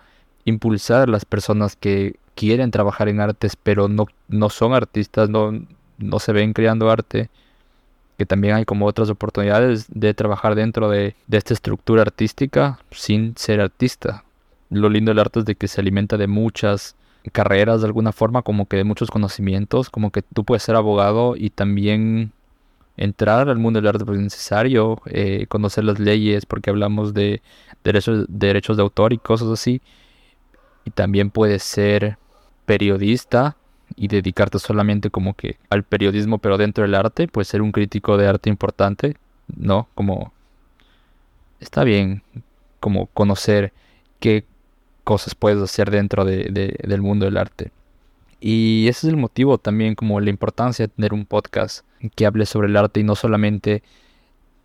impulsar 0.44 1.08
a 1.08 1.12
las 1.12 1.24
personas 1.24 1.76
que 1.76 2.16
quieren 2.34 2.70
trabajar 2.70 3.08
en 3.08 3.20
artes, 3.20 3.56
pero 3.56 3.88
no, 3.88 4.06
no 4.28 4.48
son 4.48 4.74
artistas, 4.74 5.28
no, 5.28 5.52
no 5.98 6.18
se 6.18 6.32
ven 6.32 6.52
creando 6.52 6.90
arte, 6.90 7.30
que 8.22 8.26
también 8.26 8.54
hay 8.54 8.64
como 8.64 8.86
otras 8.86 9.10
oportunidades 9.10 9.86
de 9.88 10.14
trabajar 10.14 10.54
dentro 10.54 10.88
de, 10.88 11.16
de 11.26 11.38
esta 11.38 11.54
estructura 11.54 12.02
artística 12.02 12.78
sin 12.92 13.36
ser 13.36 13.60
artista. 13.60 14.22
Lo 14.70 14.88
lindo 14.88 15.10
del 15.10 15.18
arte 15.18 15.40
es 15.40 15.44
de 15.44 15.56
que 15.56 15.66
se 15.66 15.80
alimenta 15.80 16.16
de 16.16 16.28
muchas 16.28 16.94
carreras 17.32 17.80
de 17.80 17.88
alguna 17.88 18.12
forma, 18.12 18.42
como 18.42 18.66
que 18.66 18.76
de 18.76 18.84
muchos 18.84 19.10
conocimientos, 19.10 19.90
como 19.90 20.12
que 20.12 20.22
tú 20.22 20.44
puedes 20.44 20.62
ser 20.62 20.76
abogado 20.76 21.34
y 21.36 21.50
también 21.50 22.30
entrar 22.96 23.48
al 23.48 23.58
mundo 23.58 23.80
del 23.80 23.88
arte 23.88 24.04
porque 24.04 24.18
es 24.18 24.24
necesario, 24.24 25.02
eh, 25.06 25.46
conocer 25.48 25.82
las 25.82 25.98
leyes 25.98 26.46
porque 26.46 26.70
hablamos 26.70 27.14
de 27.14 27.42
derechos, 27.82 28.26
derechos 28.28 28.76
de 28.76 28.84
autor 28.84 29.12
y 29.12 29.18
cosas 29.18 29.48
así. 29.48 29.82
Y 30.84 30.92
también 30.92 31.30
puedes 31.30 31.64
ser 31.64 32.18
periodista 32.66 33.56
y 33.96 34.08
dedicarte 34.08 34.58
solamente 34.58 35.10
como 35.10 35.34
que 35.34 35.58
al 35.70 35.82
periodismo 35.82 36.38
pero 36.38 36.58
dentro 36.58 36.82
del 36.82 36.94
arte, 36.94 37.28
puedes 37.28 37.48
ser 37.48 37.62
un 37.62 37.72
crítico 37.72 38.16
de 38.16 38.26
arte 38.26 38.50
importante, 38.50 39.16
¿no? 39.56 39.88
Como 39.94 40.32
está 41.60 41.84
bien 41.84 42.22
como 42.80 43.06
conocer 43.06 43.72
qué 44.18 44.44
cosas 45.04 45.34
puedes 45.36 45.62
hacer 45.62 45.90
dentro 45.90 46.24
de, 46.24 46.76
del 46.82 47.00
mundo 47.00 47.26
del 47.26 47.36
arte. 47.36 47.70
Y 48.40 48.88
ese 48.88 49.06
es 49.06 49.12
el 49.12 49.16
motivo 49.16 49.58
también 49.58 49.94
como 49.94 50.20
la 50.20 50.30
importancia 50.30 50.86
de 50.86 50.92
tener 50.92 51.14
un 51.14 51.24
podcast 51.24 51.84
que 52.16 52.26
hable 52.26 52.44
sobre 52.44 52.66
el 52.66 52.76
arte 52.76 52.98
y 52.98 53.04
no 53.04 53.14
solamente 53.14 53.84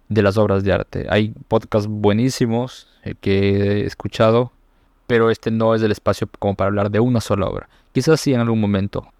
de 0.09 0.21
las 0.23 0.37
obras 0.37 0.63
de 0.63 0.73
arte. 0.73 1.05
Hay 1.09 1.33
podcasts 1.47 1.87
buenísimos 1.87 2.87
eh, 3.03 3.13
que 3.21 3.81
he 3.81 3.85
escuchado, 3.85 4.51
pero 5.05 5.29
este 5.29 5.51
no 5.51 5.75
es 5.75 5.83
el 5.83 5.91
espacio 5.91 6.27
como 6.39 6.55
para 6.55 6.69
hablar 6.69 6.89
de 6.89 6.99
una 6.99 7.21
sola 7.21 7.45
obra. 7.45 7.69
Quizás 7.91 8.19
sí 8.19 8.33
en 8.33 8.39
algún 8.39 8.59
momento, 8.59 9.13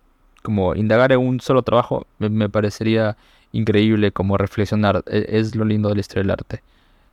como 0.47 0.75
indagar 0.75 1.11
en 1.11 1.19
un 1.19 1.41
solo 1.41 1.61
trabajo 1.61 2.07
me, 2.19 2.47
parecería 2.47 3.17
increíble 3.51 4.13
como 4.13 4.37
reflexionar. 4.37 5.03
E, 5.05 5.25
es, 5.27 5.57
lo 5.57 5.65
lindo 5.65 5.89
de 5.89 5.95
la 5.95 5.99
historia 5.99 6.23
del 6.23 6.31
arte. 6.31 6.63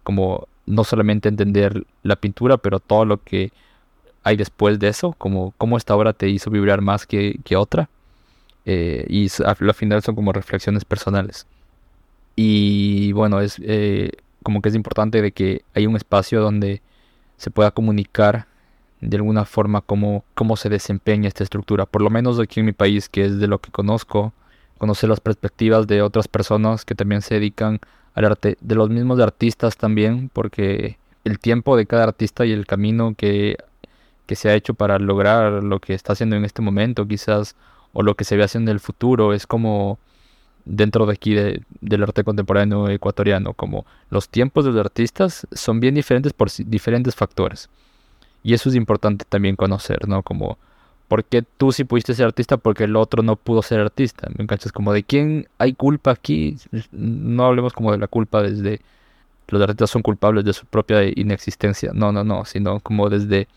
Como 0.04 0.46
no 0.66 0.84
solamente 0.84 1.28
entender 1.28 1.84
la 2.04 2.14
pintura, 2.14 2.58
pero 2.58 2.78
todo 2.78 3.04
lo 3.04 3.20
que 3.24 3.50
hay 4.22 4.36
después 4.36 4.78
de 4.78 4.86
eso, 4.86 5.14
como 5.18 5.52
cómo 5.58 5.76
esta 5.76 5.96
obra 5.96 6.12
te 6.12 6.28
hizo 6.28 6.48
vibrar 6.48 6.80
más 6.80 7.06
que, 7.08 7.40
otra. 7.56 7.88
Eh, 8.66 9.04
y 9.08 9.28
al 9.44 9.74
final 9.74 10.00
son 10.04 10.14
como 10.14 10.32
reflexiones 10.32 10.84
personales. 10.84 11.48
Y 12.36 13.10
bueno, 13.14 13.40
es 13.40 13.60
eh, 13.64 14.12
como 14.44 14.62
que 14.62 14.68
es 14.68 14.76
importante 14.76 15.22
de 15.22 15.32
que 15.32 15.64
hay 15.74 15.88
un 15.88 15.96
espacio 15.96 16.40
donde 16.40 16.82
se 17.36 17.50
pueda 17.50 17.72
comunicar 17.72 18.46
de 19.08 19.16
alguna 19.16 19.44
forma 19.44 19.80
cómo, 19.80 20.24
cómo 20.34 20.56
se 20.56 20.68
desempeña 20.68 21.28
esta 21.28 21.44
estructura. 21.44 21.86
Por 21.86 22.02
lo 22.02 22.10
menos 22.10 22.38
aquí 22.40 22.60
en 22.60 22.66
mi 22.66 22.72
país, 22.72 23.08
que 23.08 23.24
es 23.24 23.38
de 23.38 23.46
lo 23.46 23.60
que 23.60 23.70
conozco, 23.70 24.32
conocer 24.78 25.08
las 25.08 25.20
perspectivas 25.20 25.86
de 25.86 26.02
otras 26.02 26.28
personas 26.28 26.84
que 26.84 26.94
también 26.94 27.22
se 27.22 27.34
dedican 27.34 27.80
al 28.14 28.26
arte, 28.26 28.56
de 28.60 28.74
los 28.74 28.90
mismos 28.90 29.20
artistas 29.20 29.76
también, 29.76 30.30
porque 30.32 30.98
el 31.24 31.38
tiempo 31.38 31.76
de 31.76 31.86
cada 31.86 32.04
artista 32.04 32.44
y 32.46 32.52
el 32.52 32.66
camino 32.66 33.14
que 33.16 33.56
que 34.26 34.36
se 34.36 34.48
ha 34.48 34.54
hecho 34.54 34.74
para 34.74 34.98
lograr 34.98 35.62
lo 35.62 35.80
que 35.80 35.94
está 35.94 36.12
haciendo 36.12 36.36
en 36.36 36.44
este 36.44 36.62
momento, 36.62 37.06
quizás, 37.06 37.56
o 37.92 38.02
lo 38.02 38.14
que 38.14 38.24
se 38.24 38.36
ve 38.36 38.44
haciendo 38.44 38.70
en 38.70 38.76
el 38.76 38.80
futuro, 38.80 39.32
es 39.32 39.46
como 39.46 39.98
dentro 40.64 41.04
de 41.06 41.12
aquí 41.12 41.34
del 41.34 42.02
arte 42.02 42.24
contemporáneo 42.24 42.88
ecuatoriano, 42.88 43.52
como 43.52 43.84
los 44.08 44.28
tiempos 44.28 44.64
de 44.64 44.72
los 44.72 44.80
artistas 44.80 45.46
son 45.52 45.78
bien 45.80 45.94
diferentes 45.94 46.32
por 46.32 46.50
diferentes 46.50 47.14
factores. 47.14 47.68
Y 48.44 48.54
eso 48.54 48.68
es 48.68 48.76
importante 48.76 49.24
también 49.28 49.56
conocer, 49.56 50.06
¿no? 50.06 50.22
Como, 50.22 50.58
¿por 51.08 51.24
qué 51.24 51.42
tú 51.42 51.72
sí 51.72 51.82
pudiste 51.84 52.14
ser 52.14 52.26
artista 52.26 52.56
porque 52.58 52.84
el 52.84 52.94
otro 52.94 53.24
no 53.24 53.34
pudo 53.34 53.62
ser 53.62 53.80
artista? 53.80 54.28
¿Me 54.36 54.44
enganchas? 54.44 54.70
Como, 54.70 54.92
¿de 54.92 55.02
quién 55.02 55.48
hay 55.58 55.72
culpa 55.72 56.12
aquí? 56.12 56.56
No 56.92 57.46
hablemos 57.46 57.72
como 57.72 57.90
de 57.90 57.98
la 57.98 58.06
culpa 58.06 58.42
desde 58.42 58.80
los 59.48 59.62
artistas 59.62 59.90
son 59.90 60.02
culpables 60.02 60.44
de 60.44 60.52
su 60.52 60.66
propia 60.66 61.02
inexistencia. 61.04 61.92
No, 61.94 62.12
no, 62.12 62.24
no, 62.24 62.44
sino 62.44 62.80
como 62.80 63.08
desde 63.10 63.48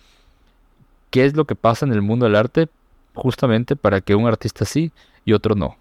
qué 1.09 1.25
es 1.25 1.35
lo 1.35 1.45
que 1.45 1.55
pasa 1.55 1.85
en 1.85 1.93
el 1.93 2.01
mundo 2.01 2.25
del 2.25 2.35
arte 2.35 2.67
justamente 3.13 3.75
para 3.75 4.01
que 4.01 4.15
un 4.15 4.27
artista 4.27 4.65
sí 4.65 4.91
y 5.25 5.33
otro 5.33 5.55
no. 5.55 5.77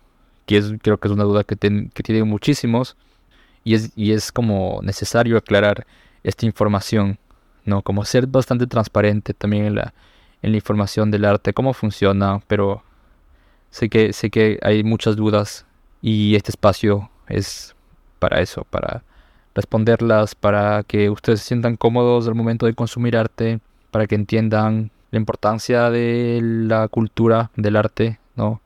Que 0.46 0.58
es, 0.58 0.72
creo 0.82 0.98
que 0.98 1.08
es 1.08 1.14
una 1.14 1.24
duda 1.24 1.44
que, 1.44 1.56
que 1.56 2.02
tienen 2.02 2.28
muchísimos 2.28 2.96
y 3.64 3.74
es, 3.74 3.92
y 3.96 4.12
es 4.12 4.32
como 4.32 4.80
necesario 4.82 5.36
aclarar 5.36 5.86
esta 6.22 6.46
información, 6.46 7.18
¿no? 7.66 7.83
Como 7.83 8.05
ser 8.05 8.26
bastante 8.26 8.66
transparente 8.66 9.35
también 9.35 9.66
en 9.66 9.74
la, 9.76 9.94
en 10.42 10.52
la 10.52 10.57
información 10.57 11.11
del 11.11 11.24
arte, 11.24 11.52
cómo 11.52 11.72
funciona, 11.72 12.40
pero 12.46 12.83
sé 13.70 13.88
que, 13.88 14.12
sé 14.12 14.31
que 14.31 14.59
hay 14.62 14.83
muchas 14.85 15.16
dudas 15.16 15.66
y 16.00 16.35
este 16.37 16.50
espacio 16.50 17.11
es 17.29 17.74
para 18.18 18.40
eso, 18.40 18.64
para 18.70 19.02
responderlas, 19.55 20.35
para 20.35 20.83
que 20.85 21.11
ustedes 21.11 21.40
se 21.40 21.46
sientan 21.46 21.76
cómodos 21.76 22.29
al 22.29 22.35
momento 22.35 22.66
de 22.66 22.74
consumir 22.74 23.16
arte, 23.16 23.61
para 23.90 24.07
que 24.07 24.14
entiendan 24.14 24.90
la 25.11 25.18
importancia 25.18 25.90
de 25.90 26.40
la 26.42 26.88
cultura, 26.88 27.50
del 27.57 27.76
arte, 27.76 28.18
¿no? 28.35 28.61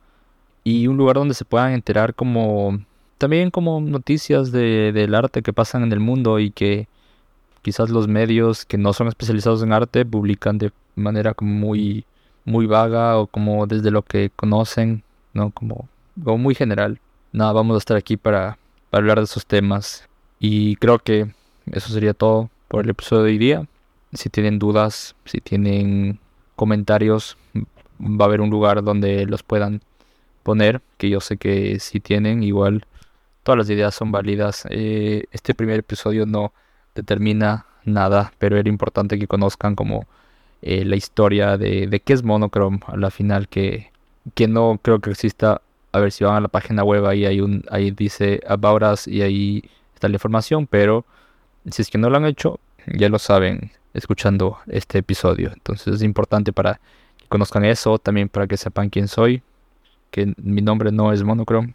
Y 0.64 0.86
un 0.88 0.96
lugar 0.96 1.16
donde 1.16 1.34
se 1.34 1.44
puedan 1.44 1.72
enterar 1.72 2.14
como 2.14 2.80
también 3.18 3.50
como 3.50 3.80
noticias 3.80 4.50
de, 4.50 4.92
del 4.92 5.14
arte 5.14 5.42
que 5.42 5.52
pasan 5.52 5.82
en 5.82 5.92
el 5.92 6.00
mundo 6.00 6.38
y 6.38 6.50
que 6.50 6.88
quizás 7.62 7.90
los 7.90 8.08
medios 8.08 8.64
que 8.64 8.78
no 8.78 8.92
son 8.92 9.08
especializados 9.08 9.62
en 9.62 9.72
arte 9.72 10.04
publican 10.04 10.58
de 10.58 10.72
manera 10.96 11.34
como 11.34 11.52
muy 11.52 12.04
muy 12.44 12.66
vaga 12.66 13.18
o 13.18 13.26
como 13.26 13.66
desde 13.66 13.90
lo 13.90 14.02
que 14.02 14.30
conocen, 14.34 15.02
¿no? 15.34 15.50
Como, 15.50 15.88
como 16.22 16.38
muy 16.38 16.54
general. 16.54 17.00
Nada, 17.32 17.52
vamos 17.52 17.74
a 17.76 17.78
estar 17.78 17.96
aquí 17.96 18.16
para, 18.16 18.58
para 18.90 19.02
hablar 19.02 19.18
de 19.18 19.24
esos 19.24 19.46
temas. 19.46 20.08
Y 20.38 20.76
creo 20.76 20.98
que 20.98 21.30
eso 21.70 21.92
sería 21.92 22.14
todo 22.14 22.50
por 22.68 22.84
el 22.84 22.90
episodio 22.90 23.24
de 23.24 23.30
hoy 23.30 23.38
día. 23.38 23.66
Si 24.12 24.28
tienen 24.30 24.58
dudas, 24.58 25.14
si 25.24 25.40
tienen 25.40 26.18
comentarios 26.56 27.36
va 28.00 28.24
a 28.24 28.28
haber 28.28 28.40
un 28.40 28.50
lugar 28.50 28.82
donde 28.82 29.26
los 29.26 29.42
puedan 29.42 29.82
poner, 30.42 30.80
que 30.96 31.10
yo 31.10 31.20
sé 31.20 31.36
que 31.36 31.78
si 31.80 32.00
tienen, 32.00 32.42
igual 32.42 32.86
todas 33.42 33.58
las 33.58 33.70
ideas 33.70 33.94
son 33.94 34.10
válidas. 34.10 34.66
Eh, 34.70 35.24
este 35.30 35.54
primer 35.54 35.80
episodio 35.80 36.26
no 36.26 36.52
determina 37.00 37.66
nada, 37.84 38.32
pero 38.38 38.56
era 38.56 38.68
importante 38.68 39.18
que 39.18 39.26
conozcan 39.26 39.74
como 39.74 40.06
eh, 40.62 40.84
la 40.84 40.96
historia 40.96 41.56
de, 41.56 41.86
de, 41.86 42.00
qué 42.00 42.12
es 42.12 42.22
Monochrome 42.22 42.80
a 42.86 42.96
la 42.96 43.10
final, 43.10 43.48
que, 43.48 43.90
que 44.34 44.48
no 44.48 44.78
creo 44.82 45.00
que 45.00 45.10
exista. 45.10 45.62
A 45.92 45.98
ver 45.98 46.12
si 46.12 46.22
van 46.22 46.36
a 46.36 46.40
la 46.40 46.48
página 46.48 46.84
web, 46.84 47.04
ahí 47.06 47.26
hay 47.26 47.40
un, 47.40 47.64
ahí 47.70 47.90
dice 47.90 48.40
About 48.46 49.06
y 49.06 49.22
ahí 49.22 49.64
está 49.94 50.08
la 50.08 50.14
información, 50.14 50.68
pero 50.68 51.04
si 51.68 51.82
es 51.82 51.90
que 51.90 51.98
no 51.98 52.08
lo 52.10 52.16
han 52.16 52.26
hecho, 52.26 52.60
ya 52.86 53.08
lo 53.08 53.18
saben 53.18 53.72
escuchando 53.92 54.58
este 54.68 54.98
episodio. 54.98 55.50
Entonces 55.52 55.96
es 55.96 56.02
importante 56.02 56.52
para 56.52 56.80
que 57.18 57.26
conozcan 57.28 57.64
eso, 57.64 57.98
también 57.98 58.28
para 58.28 58.46
que 58.46 58.56
sepan 58.56 58.88
quién 58.88 59.08
soy, 59.08 59.42
que 60.10 60.32
mi 60.36 60.62
nombre 60.62 60.92
no 60.92 61.12
es 61.12 61.22
Monochrome, 61.22 61.74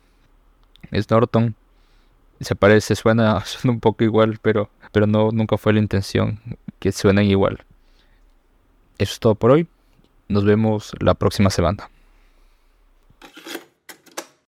es 0.92 1.10
Norton. 1.10 1.56
se 2.40 2.56
parece, 2.56 2.96
suena, 2.96 3.42
suena 3.46 3.74
un 3.74 3.80
poco 3.80 4.04
igual, 4.04 4.40
pero, 4.42 4.70
pero 4.96 5.08
no, 5.08 5.30
nunca 5.34 5.58
fue 5.58 5.74
la 5.74 5.80
intención 5.80 6.40
que 6.80 6.94
suenen 6.94 7.26
igual. 7.26 7.66
Eso 8.98 9.12
es 9.12 9.20
todo 9.20 9.36
por 9.36 9.52
hoy. 9.52 9.68
Nos 10.30 10.46
vemos 10.46 10.94
la 11.02 11.16
próxima 11.16 11.50
semana. 11.50 11.90